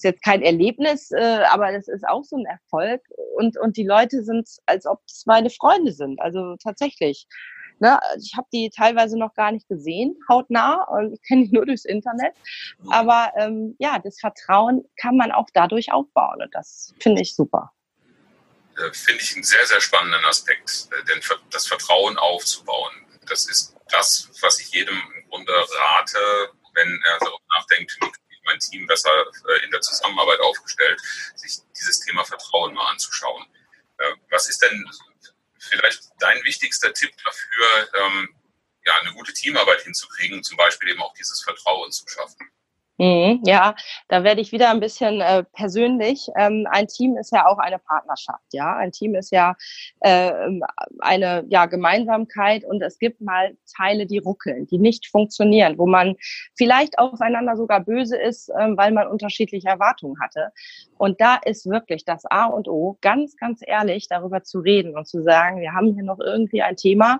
ist 0.02 0.04
jetzt 0.04 0.24
kein 0.24 0.42
Erlebnis, 0.42 1.10
äh, 1.12 1.44
aber 1.50 1.72
das 1.72 1.88
ist 1.88 2.06
auch 2.06 2.24
so 2.24 2.36
ein 2.36 2.46
Erfolg. 2.46 3.02
Und, 3.36 3.56
und 3.58 3.76
die 3.76 3.86
Leute 3.86 4.22
sind, 4.22 4.48
als 4.66 4.86
ob 4.86 5.00
es 5.06 5.24
meine 5.26 5.50
Freunde 5.50 5.92
sind. 5.92 6.20
Also 6.20 6.56
tatsächlich. 6.62 7.26
Ne, 7.78 7.98
ich 8.16 8.34
habe 8.36 8.46
die 8.52 8.70
teilweise 8.70 9.18
noch 9.18 9.34
gar 9.34 9.50
nicht 9.50 9.66
gesehen, 9.66 10.16
hautnah, 10.28 10.84
und 10.84 11.14
ich 11.14 11.22
kenne 11.26 11.48
die 11.48 11.52
nur 11.52 11.66
durchs 11.66 11.84
Internet. 11.84 12.32
Aber 12.90 13.32
ähm, 13.36 13.74
ja, 13.80 13.98
das 13.98 14.20
Vertrauen 14.20 14.84
kann 15.00 15.16
man 15.16 15.32
auch 15.32 15.48
dadurch 15.52 15.90
aufbauen. 15.90 16.42
Und 16.42 16.54
das 16.54 16.94
finde 17.00 17.22
ich 17.22 17.34
super. 17.34 17.72
Äh, 18.76 18.92
finde 18.92 19.22
ich 19.22 19.34
einen 19.34 19.44
sehr, 19.44 19.66
sehr 19.66 19.80
spannenden 19.80 20.24
Aspekt, 20.24 20.88
äh, 20.92 21.04
denn 21.04 21.20
das 21.50 21.66
Vertrauen 21.66 22.16
aufzubauen. 22.18 22.92
Das 23.26 23.46
ist 23.48 23.76
das, 23.90 24.30
was 24.40 24.60
ich 24.60 24.72
jedem 24.72 24.96
im 25.16 25.28
Grunde 25.28 25.52
rate, 25.52 26.18
wenn 26.74 27.02
er 27.04 27.18
darüber 27.20 27.38
nachdenkt, 27.58 27.98
wie 28.00 28.36
mein 28.44 28.58
Team 28.58 28.86
besser 28.86 29.10
äh, 29.10 29.64
in 29.64 29.70
der 29.70 29.80
Zusammenarbeit 29.80 30.40
aufgestellt, 30.40 31.00
sich 31.36 31.58
dieses 31.76 32.00
Thema 32.00 32.24
Vertrauen 32.24 32.74
mal 32.74 32.90
anzuschauen. 32.90 33.44
Äh, 34.02 34.14
was 34.30 34.48
ist 34.48 34.62
denn 34.62 34.90
vielleicht 35.58 36.02
dein 36.18 36.42
wichtigster 36.44 36.92
Tipp 36.92 37.12
dafür, 37.24 37.88
ähm, 37.94 38.34
ja, 38.84 38.94
eine 39.00 39.12
gute 39.12 39.32
Teamarbeit 39.32 39.82
hinzukriegen, 39.82 40.42
zum 40.42 40.56
Beispiel 40.56 40.90
eben 40.90 41.02
auch 41.02 41.14
dieses 41.14 41.42
Vertrauen 41.42 41.92
zu 41.92 42.04
schaffen? 42.08 42.50
Mhm, 43.02 43.40
ja, 43.44 43.74
da 44.06 44.22
werde 44.22 44.40
ich 44.40 44.52
wieder 44.52 44.70
ein 44.70 44.78
bisschen 44.78 45.20
äh, 45.20 45.42
persönlich. 45.42 46.28
Ähm, 46.36 46.68
ein 46.70 46.86
Team 46.86 47.16
ist 47.16 47.32
ja 47.32 47.46
auch 47.46 47.58
eine 47.58 47.80
Partnerschaft, 47.80 48.44
ja. 48.52 48.76
Ein 48.76 48.92
Team 48.92 49.16
ist 49.16 49.32
ja 49.32 49.56
äh, 50.02 50.32
eine 51.00 51.44
ja, 51.48 51.66
Gemeinsamkeit 51.66 52.64
und 52.64 52.80
es 52.80 53.00
gibt 53.00 53.20
mal 53.20 53.56
Teile, 53.76 54.06
die 54.06 54.18
ruckeln, 54.18 54.68
die 54.68 54.78
nicht 54.78 55.08
funktionieren, 55.08 55.78
wo 55.78 55.86
man 55.88 56.14
vielleicht 56.54 56.96
aufeinander 57.00 57.56
sogar 57.56 57.80
böse 57.80 58.16
ist, 58.16 58.50
äh, 58.50 58.76
weil 58.76 58.92
man 58.92 59.08
unterschiedliche 59.08 59.68
Erwartungen 59.68 60.20
hatte. 60.20 60.52
Und 60.96 61.20
da 61.20 61.40
ist 61.44 61.68
wirklich 61.68 62.04
das 62.04 62.24
A 62.26 62.44
und 62.44 62.68
O, 62.68 62.98
ganz, 63.00 63.36
ganz 63.36 63.62
ehrlich 63.66 64.06
darüber 64.06 64.44
zu 64.44 64.60
reden 64.60 64.96
und 64.96 65.08
zu 65.08 65.24
sagen, 65.24 65.60
wir 65.60 65.72
haben 65.72 65.92
hier 65.94 66.04
noch 66.04 66.20
irgendwie 66.20 66.62
ein 66.62 66.76
Thema, 66.76 67.18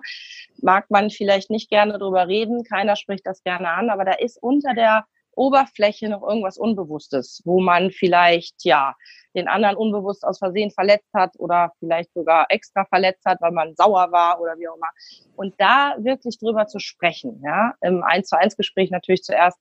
mag 0.61 0.89
man 0.89 1.09
vielleicht 1.09 1.49
nicht 1.49 1.69
gerne 1.69 1.99
drüber 1.99 2.29
reden, 2.29 2.63
keiner 2.63 2.95
spricht 2.95 3.27
das 3.27 3.43
gerne 3.43 3.67
an, 3.67 3.89
aber 3.89 4.05
da 4.05 4.13
ist 4.13 4.41
unter 4.41 4.73
der 4.73 5.05
Oberfläche 5.35 6.09
noch 6.09 6.21
irgendwas 6.21 6.57
Unbewusstes, 6.57 7.41
wo 7.45 7.59
man 7.59 7.91
vielleicht 7.91 8.63
ja 8.63 8.95
den 9.35 9.47
anderen 9.47 9.75
unbewusst 9.75 10.23
aus 10.23 10.39
Versehen 10.39 10.71
verletzt 10.71 11.09
hat 11.13 11.31
oder 11.37 11.71
vielleicht 11.79 12.13
sogar 12.13 12.45
extra 12.49 12.85
verletzt 12.85 13.25
hat, 13.25 13.41
weil 13.41 13.51
man 13.51 13.75
sauer 13.75 14.11
war 14.11 14.39
oder 14.39 14.57
wie 14.57 14.67
auch 14.67 14.75
immer. 14.75 14.89
Und 15.35 15.55
da 15.57 15.95
wirklich 15.99 16.37
drüber 16.37 16.67
zu 16.67 16.79
sprechen, 16.79 17.41
ja, 17.43 17.73
im 17.81 18.03
1 18.03 18.27
zu 18.27 18.37
1 18.37 18.55
Gespräch 18.55 18.91
natürlich 18.91 19.23
zuerst, 19.23 19.57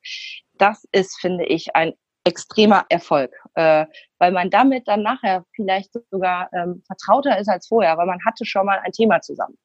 das 0.59 0.87
ist, 0.93 1.19
finde 1.21 1.47
ich, 1.47 1.75
ein 1.75 1.95
extremer 2.25 2.85
Erfolg, 2.89 3.35
äh, 3.55 3.87
weil 4.19 4.33
man 4.33 4.51
damit 4.51 4.87
dann 4.87 5.03
nachher 5.03 5.45
vielleicht 5.57 5.91
sogar 6.11 6.49
ähm, 6.53 6.83
vertrauter 6.87 7.39
ist 7.39 7.49
als 7.49 7.67
vorher, 7.67 7.97
weil 7.97 8.07
man 8.07 8.25
hatte 8.25 8.45
schon 8.45 8.67
mal 8.67 8.79
ein 8.79 8.93
Thema 8.93 9.21
zusammen. 9.21 9.59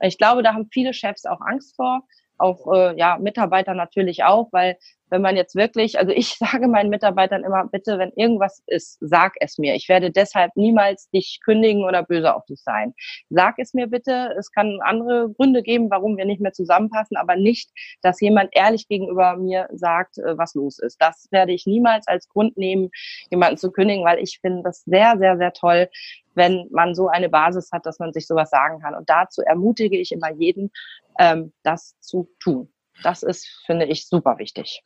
Ich 0.00 0.18
glaube, 0.18 0.42
da 0.42 0.54
haben 0.54 0.68
viele 0.72 0.92
Chefs 0.92 1.24
auch 1.24 1.40
Angst 1.40 1.76
vor, 1.76 2.02
auch 2.36 2.66
äh, 2.72 2.98
ja 2.98 3.18
Mitarbeiter 3.18 3.74
natürlich 3.74 4.24
auch, 4.24 4.48
weil 4.50 4.76
wenn 5.10 5.22
man 5.22 5.36
jetzt 5.36 5.54
wirklich, 5.54 5.98
also 5.98 6.12
ich 6.12 6.34
sage 6.38 6.68
meinen 6.68 6.90
Mitarbeitern 6.90 7.44
immer, 7.44 7.66
bitte, 7.66 7.98
wenn 7.98 8.12
irgendwas 8.14 8.62
ist, 8.66 8.98
sag 9.00 9.34
es 9.40 9.58
mir. 9.58 9.74
Ich 9.74 9.88
werde 9.88 10.10
deshalb 10.10 10.56
niemals 10.56 11.10
dich 11.10 11.40
kündigen 11.44 11.84
oder 11.84 12.02
böse 12.02 12.34
auf 12.34 12.44
dich 12.46 12.62
sein. 12.62 12.94
Sag 13.28 13.58
es 13.58 13.74
mir 13.74 13.88
bitte. 13.88 14.34
Es 14.38 14.50
kann 14.50 14.78
andere 14.82 15.30
Gründe 15.30 15.62
geben, 15.62 15.90
warum 15.90 16.16
wir 16.16 16.24
nicht 16.24 16.40
mehr 16.40 16.52
zusammenpassen, 16.52 17.16
aber 17.16 17.36
nicht, 17.36 17.70
dass 18.02 18.20
jemand 18.20 18.50
ehrlich 18.52 18.88
gegenüber 18.88 19.36
mir 19.36 19.68
sagt, 19.72 20.18
äh, 20.18 20.38
was 20.38 20.54
los 20.54 20.78
ist. 20.78 21.00
Das 21.00 21.28
werde 21.30 21.52
ich 21.52 21.66
niemals 21.66 22.06
als 22.06 22.28
Grund 22.28 22.56
nehmen, 22.56 22.90
jemanden 23.30 23.56
zu 23.58 23.70
kündigen, 23.70 24.04
weil 24.04 24.18
ich 24.18 24.38
finde 24.40 24.62
das 24.62 24.84
sehr, 24.84 25.16
sehr, 25.18 25.36
sehr 25.36 25.52
toll, 25.52 25.88
wenn 26.34 26.68
man 26.70 26.94
so 26.94 27.08
eine 27.08 27.28
Basis 27.28 27.70
hat, 27.72 27.86
dass 27.86 27.98
man 27.98 28.12
sich 28.12 28.26
sowas 28.26 28.50
sagen 28.50 28.80
kann. 28.80 28.94
Und 28.94 29.10
dazu 29.10 29.42
ermutige 29.42 29.98
ich 29.98 30.12
immer 30.12 30.30
jeden, 30.30 30.70
ähm, 31.18 31.52
das 31.62 31.98
zu 32.00 32.28
tun. 32.38 32.72
Das 33.02 33.22
ist, 33.22 33.48
finde 33.66 33.86
ich, 33.86 34.06
super 34.06 34.38
wichtig. 34.38 34.82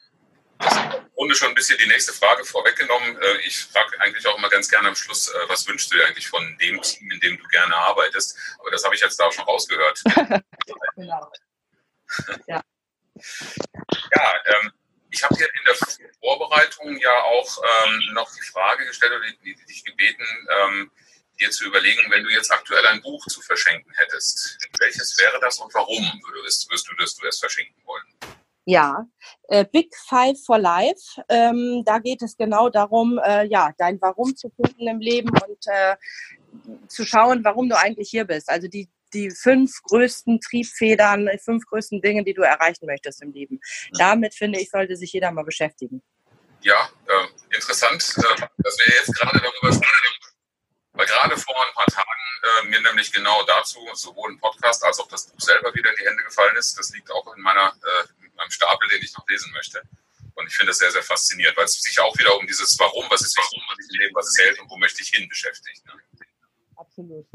Ist 0.61 0.77
im 0.77 1.15
Grunde 1.15 1.35
schon 1.35 1.49
ein 1.49 1.55
bisschen 1.55 1.79
die 1.79 1.87
nächste 1.87 2.13
Frage 2.13 2.45
vorweggenommen. 2.45 3.17
Äh, 3.21 3.37
ich 3.47 3.65
frage 3.65 4.01
eigentlich 4.01 4.27
auch 4.27 4.37
immer 4.39 4.49
ganz 4.49 4.69
gerne 4.69 4.89
am 4.89 4.97
Schluss, 4.97 5.29
äh, 5.29 5.49
was 5.49 5.67
wünschst 5.67 5.93
du 5.93 5.97
dir 5.97 6.07
eigentlich 6.07 6.29
von 6.29 6.43
dem 6.59 6.81
Team, 6.83 7.11
in 7.11 7.21
dem 7.21 7.39
du 7.39 7.49
gerne 7.49 7.75
arbeitest? 7.75 8.39
Aber 8.61 8.71
das 8.71 8.85
habe 8.85 8.95
ich 8.95 9.01
jetzt 9.01 9.19
da 9.19 9.27
auch 9.27 9.33
schon 9.33 9.45
rausgehört. 9.45 10.03
genau. 10.97 11.33
ja. 12.47 12.63
Ja, 14.17 14.35
ähm, 14.47 14.73
ich 15.11 15.23
habe 15.23 15.37
hier 15.37 15.47
in 15.47 15.65
der 15.67 15.77
Vorbereitung 16.21 16.97
ja 16.99 17.23
auch 17.23 17.63
ähm, 17.87 18.01
noch 18.15 18.31
die 18.35 18.43
Frage 18.43 18.85
gestellt 18.87 19.13
oder 19.13 19.25
dich 19.69 19.85
gebeten, 19.85 20.25
ähm, 20.51 20.91
dir 21.41 21.51
zu 21.51 21.65
überlegen, 21.65 22.03
wenn 22.11 22.25
du 22.25 22.31
jetzt 22.31 22.53
aktuell 22.53 22.87
ein 22.87 23.03
Buch 23.03 23.25
zu 23.27 23.41
verschenken 23.41 23.93
hättest, 23.97 24.59
welches 24.79 25.19
wäre 25.19 25.39
das 25.41 25.59
und 25.59 25.73
warum 25.75 26.21
würdest, 26.33 26.69
würdest 26.69 26.89
du 26.89 26.95
das 26.97 27.15
du 27.15 27.27
es 27.27 27.39
verschenken 27.39 27.81
wollen? 27.85 28.05
Ja, 28.67 29.07
äh, 29.49 29.65
Big 29.65 29.95
Five 29.97 30.39
for 30.45 30.59
Life. 30.59 31.23
Ähm, 31.29 31.83
da 31.85 31.99
geht 31.99 32.23
es 32.23 32.37
genau 32.37 32.69
darum, 32.69 33.19
äh, 33.25 33.47
ja, 33.47 33.73
dein 33.79 34.01
Warum 34.01 34.37
zu 34.37 34.51
finden 34.51 34.89
im 34.89 35.01
Leben 35.01 35.31
und 35.31 35.67
äh, 35.67 35.97
zu 36.89 37.05
schauen, 37.05 37.45
warum 37.45 37.69
du 37.69 37.79
eigentlich 37.79 38.11
hier 38.11 38.25
bist. 38.25 38.49
Also 38.49 38.69
die 38.69 38.89
die 39.15 39.31
fünf 39.31 39.81
größten 39.85 40.41
Triebfedern, 40.41 41.31
die 41.33 41.39
fünf 41.39 41.65
größten 41.67 42.03
Dinge, 42.03 42.25
die 42.25 42.35
du 42.35 42.43
erreichen 42.43 42.87
möchtest 42.87 43.23
im 43.23 43.33
Leben. 43.33 43.61
Damit 43.97 44.35
finde 44.35 44.61
ich, 44.61 44.71
sollte 44.71 44.97
sich 44.97 45.13
jeder 45.13 45.31
mal 45.31 45.45
beschäftigen. 45.45 46.03
Ja, 46.61 46.89
äh, 47.07 47.55
interessant, 47.55 48.03
äh, 48.17 48.47
dass 48.59 48.79
wir 48.79 48.95
jetzt 48.99 49.15
gerade 49.15 49.39
darüber 49.39 49.73
sprechen, 49.73 50.24
weil 50.95 51.07
gerade 51.07 51.37
vor 51.37 51.67
ein 51.67 51.75
paar 51.75 51.87
Tagen 51.87 52.09
äh, 52.43 52.67
mir 52.69 52.81
nämlich 52.81 53.13
genau 53.13 53.43
dazu 53.45 53.87
sowohl 53.95 54.33
ein 54.33 54.39
Podcast 54.39 54.83
als 54.85 54.99
auch 55.01 55.09
das 55.09 55.27
Buch 55.27 55.41
selber 55.41 55.75
wieder 55.75 55.91
in 55.91 55.97
die 55.97 56.07
Hände 56.07 56.23
gefallen 56.23 56.57
ist. 56.57 56.79
Das 56.79 56.91
liegt 56.91 57.11
auch 57.11 57.35
in 57.35 57.43
meiner, 57.43 57.69
äh, 57.69 58.25
in 58.25 58.35
meinem 58.35 58.51
Stapel, 58.51 58.89
den 58.89 59.03
ich 59.03 59.13
noch 59.15 59.29
lesen 59.29 59.53
möchte. 59.53 59.83
Und 60.35 60.47
ich 60.47 60.57
finde 60.57 60.71
das 60.71 60.79
sehr, 60.79 60.91
sehr 60.91 61.03
faszinierend, 61.03 61.57
weil 61.57 61.65
es 61.65 61.75
sich 61.75 61.99
auch 62.01 62.17
wieder 62.19 62.37
um 62.37 62.47
dieses 62.47 62.79
Warum, 62.79 63.09
was 63.11 63.23
ist 63.23 63.37
Warum, 63.37 63.63
was 63.69 63.79
ist 63.79 63.93
im 63.93 64.01
Leben, 64.01 64.15
was 64.15 64.33
zählt 64.33 64.59
und 64.61 64.71
wo 64.71 64.77
möchte 64.77 65.03
ich 65.03 65.09
hin 65.09 65.29
beschäftigt. 65.29 65.85
Ne? 65.87 65.93
Absolut. 66.77 67.27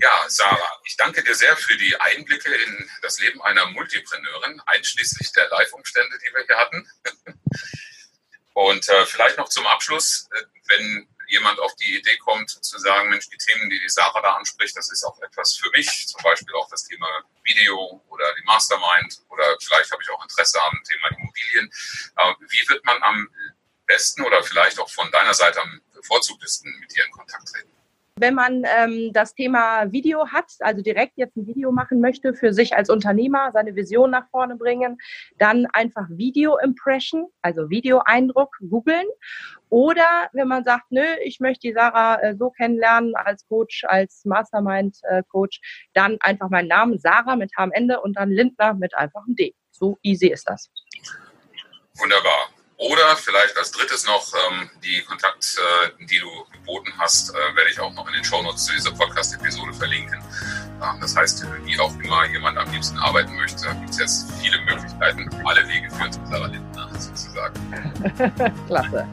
Ja, 0.00 0.24
Sarah, 0.28 0.80
ich 0.84 0.96
danke 0.96 1.24
dir 1.24 1.34
sehr 1.34 1.56
für 1.56 1.76
die 1.76 2.00
Einblicke 2.00 2.54
in 2.54 2.90
das 3.02 3.18
Leben 3.18 3.42
einer 3.42 3.66
Multipreneurin, 3.66 4.60
einschließlich 4.66 5.32
der 5.32 5.48
Live-Umstände, 5.48 6.16
die 6.18 6.34
wir 6.34 6.44
hier 6.46 6.56
hatten. 6.56 6.88
Und 8.54 8.88
äh, 8.88 9.06
vielleicht 9.06 9.38
noch 9.38 9.48
zum 9.48 9.66
Abschluss, 9.66 10.28
äh, 10.32 10.42
wenn 10.68 11.08
jemand 11.28 11.60
auf 11.60 11.74
die 11.76 11.96
Idee 11.98 12.16
kommt, 12.18 12.50
zu 12.50 12.78
sagen, 12.78 13.10
Mensch, 13.10 13.28
die 13.28 13.36
Themen, 13.36 13.70
die 13.70 13.80
die 13.80 13.88
Sarah 13.88 14.20
da 14.20 14.32
anspricht, 14.34 14.76
das 14.76 14.90
ist 14.90 15.04
auch 15.04 15.20
etwas 15.22 15.54
für 15.56 15.70
mich, 15.70 16.06
zum 16.08 16.22
Beispiel 16.22 16.54
auch 16.54 16.68
das 16.70 16.84
Thema 16.84 17.06
Video 17.44 18.02
oder 18.08 18.34
die 18.34 18.44
Mastermind 18.44 19.20
oder 19.28 19.56
vielleicht 19.60 19.90
habe 19.90 20.02
ich 20.02 20.10
auch 20.10 20.22
Interesse 20.22 20.60
am 20.62 20.82
Thema 20.84 21.08
Immobilien. 21.08 21.70
Wie 22.48 22.68
wird 22.68 22.84
man 22.84 23.02
am 23.02 23.28
besten 23.86 24.22
oder 24.22 24.42
vielleicht 24.42 24.78
auch 24.78 24.90
von 24.90 25.10
deiner 25.10 25.34
Seite 25.34 25.60
am 25.60 25.80
bevorzugtesten 25.94 26.74
mit 26.80 26.94
dir 26.94 27.04
in 27.04 27.10
Kontakt 27.12 27.48
treten? 27.48 27.77
Wenn 28.20 28.34
man 28.34 28.64
ähm, 28.76 29.12
das 29.12 29.34
Thema 29.34 29.90
Video 29.92 30.28
hat, 30.28 30.46
also 30.60 30.82
direkt 30.82 31.12
jetzt 31.16 31.36
ein 31.36 31.46
Video 31.46 31.72
machen 31.72 32.00
möchte 32.00 32.34
für 32.34 32.52
sich 32.52 32.76
als 32.76 32.90
Unternehmer, 32.90 33.50
seine 33.52 33.74
Vision 33.74 34.10
nach 34.10 34.28
vorne 34.30 34.56
bringen, 34.56 34.98
dann 35.38 35.66
einfach 35.72 36.06
Video 36.10 36.58
Impression, 36.58 37.26
also 37.42 37.70
Videoeindruck 37.70 38.56
googeln. 38.68 39.06
Oder 39.70 40.28
wenn 40.32 40.48
man 40.48 40.64
sagt, 40.64 40.90
nö, 40.90 41.04
ich 41.22 41.40
möchte 41.40 41.68
die 41.68 41.74
Sarah 41.74 42.16
äh, 42.22 42.36
so 42.36 42.50
kennenlernen 42.50 43.14
als 43.16 43.46
Coach, 43.48 43.84
als 43.84 44.24
Mastermind-Coach, 44.24 45.60
äh, 45.62 45.88
dann 45.94 46.16
einfach 46.20 46.48
meinen 46.48 46.68
Namen 46.68 46.98
Sarah 46.98 47.36
mit 47.36 47.52
H 47.56 47.62
am 47.62 47.72
Ende 47.72 48.00
und 48.00 48.16
dann 48.16 48.30
Lindner 48.30 48.74
mit 48.74 48.96
einfach 48.96 49.24
einem 49.26 49.36
D. 49.36 49.54
So 49.70 49.98
easy 50.02 50.28
ist 50.28 50.48
das. 50.48 50.70
Wunderbar. 51.98 52.57
Oder 52.78 53.16
vielleicht 53.16 53.56
als 53.58 53.72
drittes 53.72 54.06
noch 54.06 54.32
ähm, 54.50 54.70
die 54.84 55.02
Kontakt, 55.02 55.58
äh, 55.58 56.04
die 56.04 56.20
du 56.20 56.30
geboten 56.52 56.92
hast, 56.96 57.30
äh, 57.30 57.56
werde 57.56 57.70
ich 57.70 57.80
auch 57.80 57.92
noch 57.92 58.06
in 58.06 58.14
den 58.14 58.24
Shownotes 58.24 58.66
zu 58.66 58.72
dieser 58.72 58.92
Podcast-Episode 58.92 59.74
verlinken. 59.74 60.22
Ähm, 60.80 61.00
das 61.00 61.16
heißt, 61.16 61.44
wie 61.64 61.80
auch 61.80 61.92
immer 61.98 62.24
jemand 62.26 62.56
am 62.56 62.70
liebsten 62.70 62.96
arbeiten 63.00 63.34
möchte, 63.34 63.66
gibt 63.80 63.90
es 63.90 63.98
jetzt 63.98 64.32
viele 64.40 64.60
Möglichkeiten. 64.60 65.28
Alle 65.44 65.66
Wege 65.66 65.90
führen 65.90 66.12
zu 66.12 66.20
Sarah 66.26 66.46
Lindner 66.46 66.88
sozusagen. 66.96 67.94
Klasse. 68.68 69.08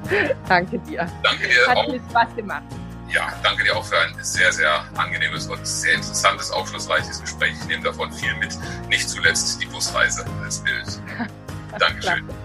Danke 0.47 0.77
dir. 0.79 1.11
Danke 1.23 1.47
dir. 1.47 1.67
Hat 1.67 1.77
auch. 1.77 1.89
viel 1.89 2.01
Spaß 2.11 2.35
gemacht. 2.35 2.63
Ja, 3.09 3.33
danke 3.41 3.63
dir 3.63 3.75
auch 3.75 3.85
für 3.85 3.97
ein 3.97 4.15
sehr, 4.23 4.51
sehr 4.51 4.85
angenehmes 4.95 5.47
und 5.47 5.65
sehr 5.65 5.95
interessantes, 5.95 6.51
aufschlussreiches 6.51 7.19
Gespräch. 7.19 7.53
Ich 7.61 7.65
nehme 7.65 7.83
davon 7.83 8.13
viel 8.13 8.35
mit. 8.35 8.55
Nicht 8.89 9.09
zuletzt 9.09 9.59
die 9.59 9.65
Busreise 9.65 10.23
als 10.43 10.59
Bild. 10.59 10.99
Dankeschön. 11.79 12.27
Klasse. 12.27 12.44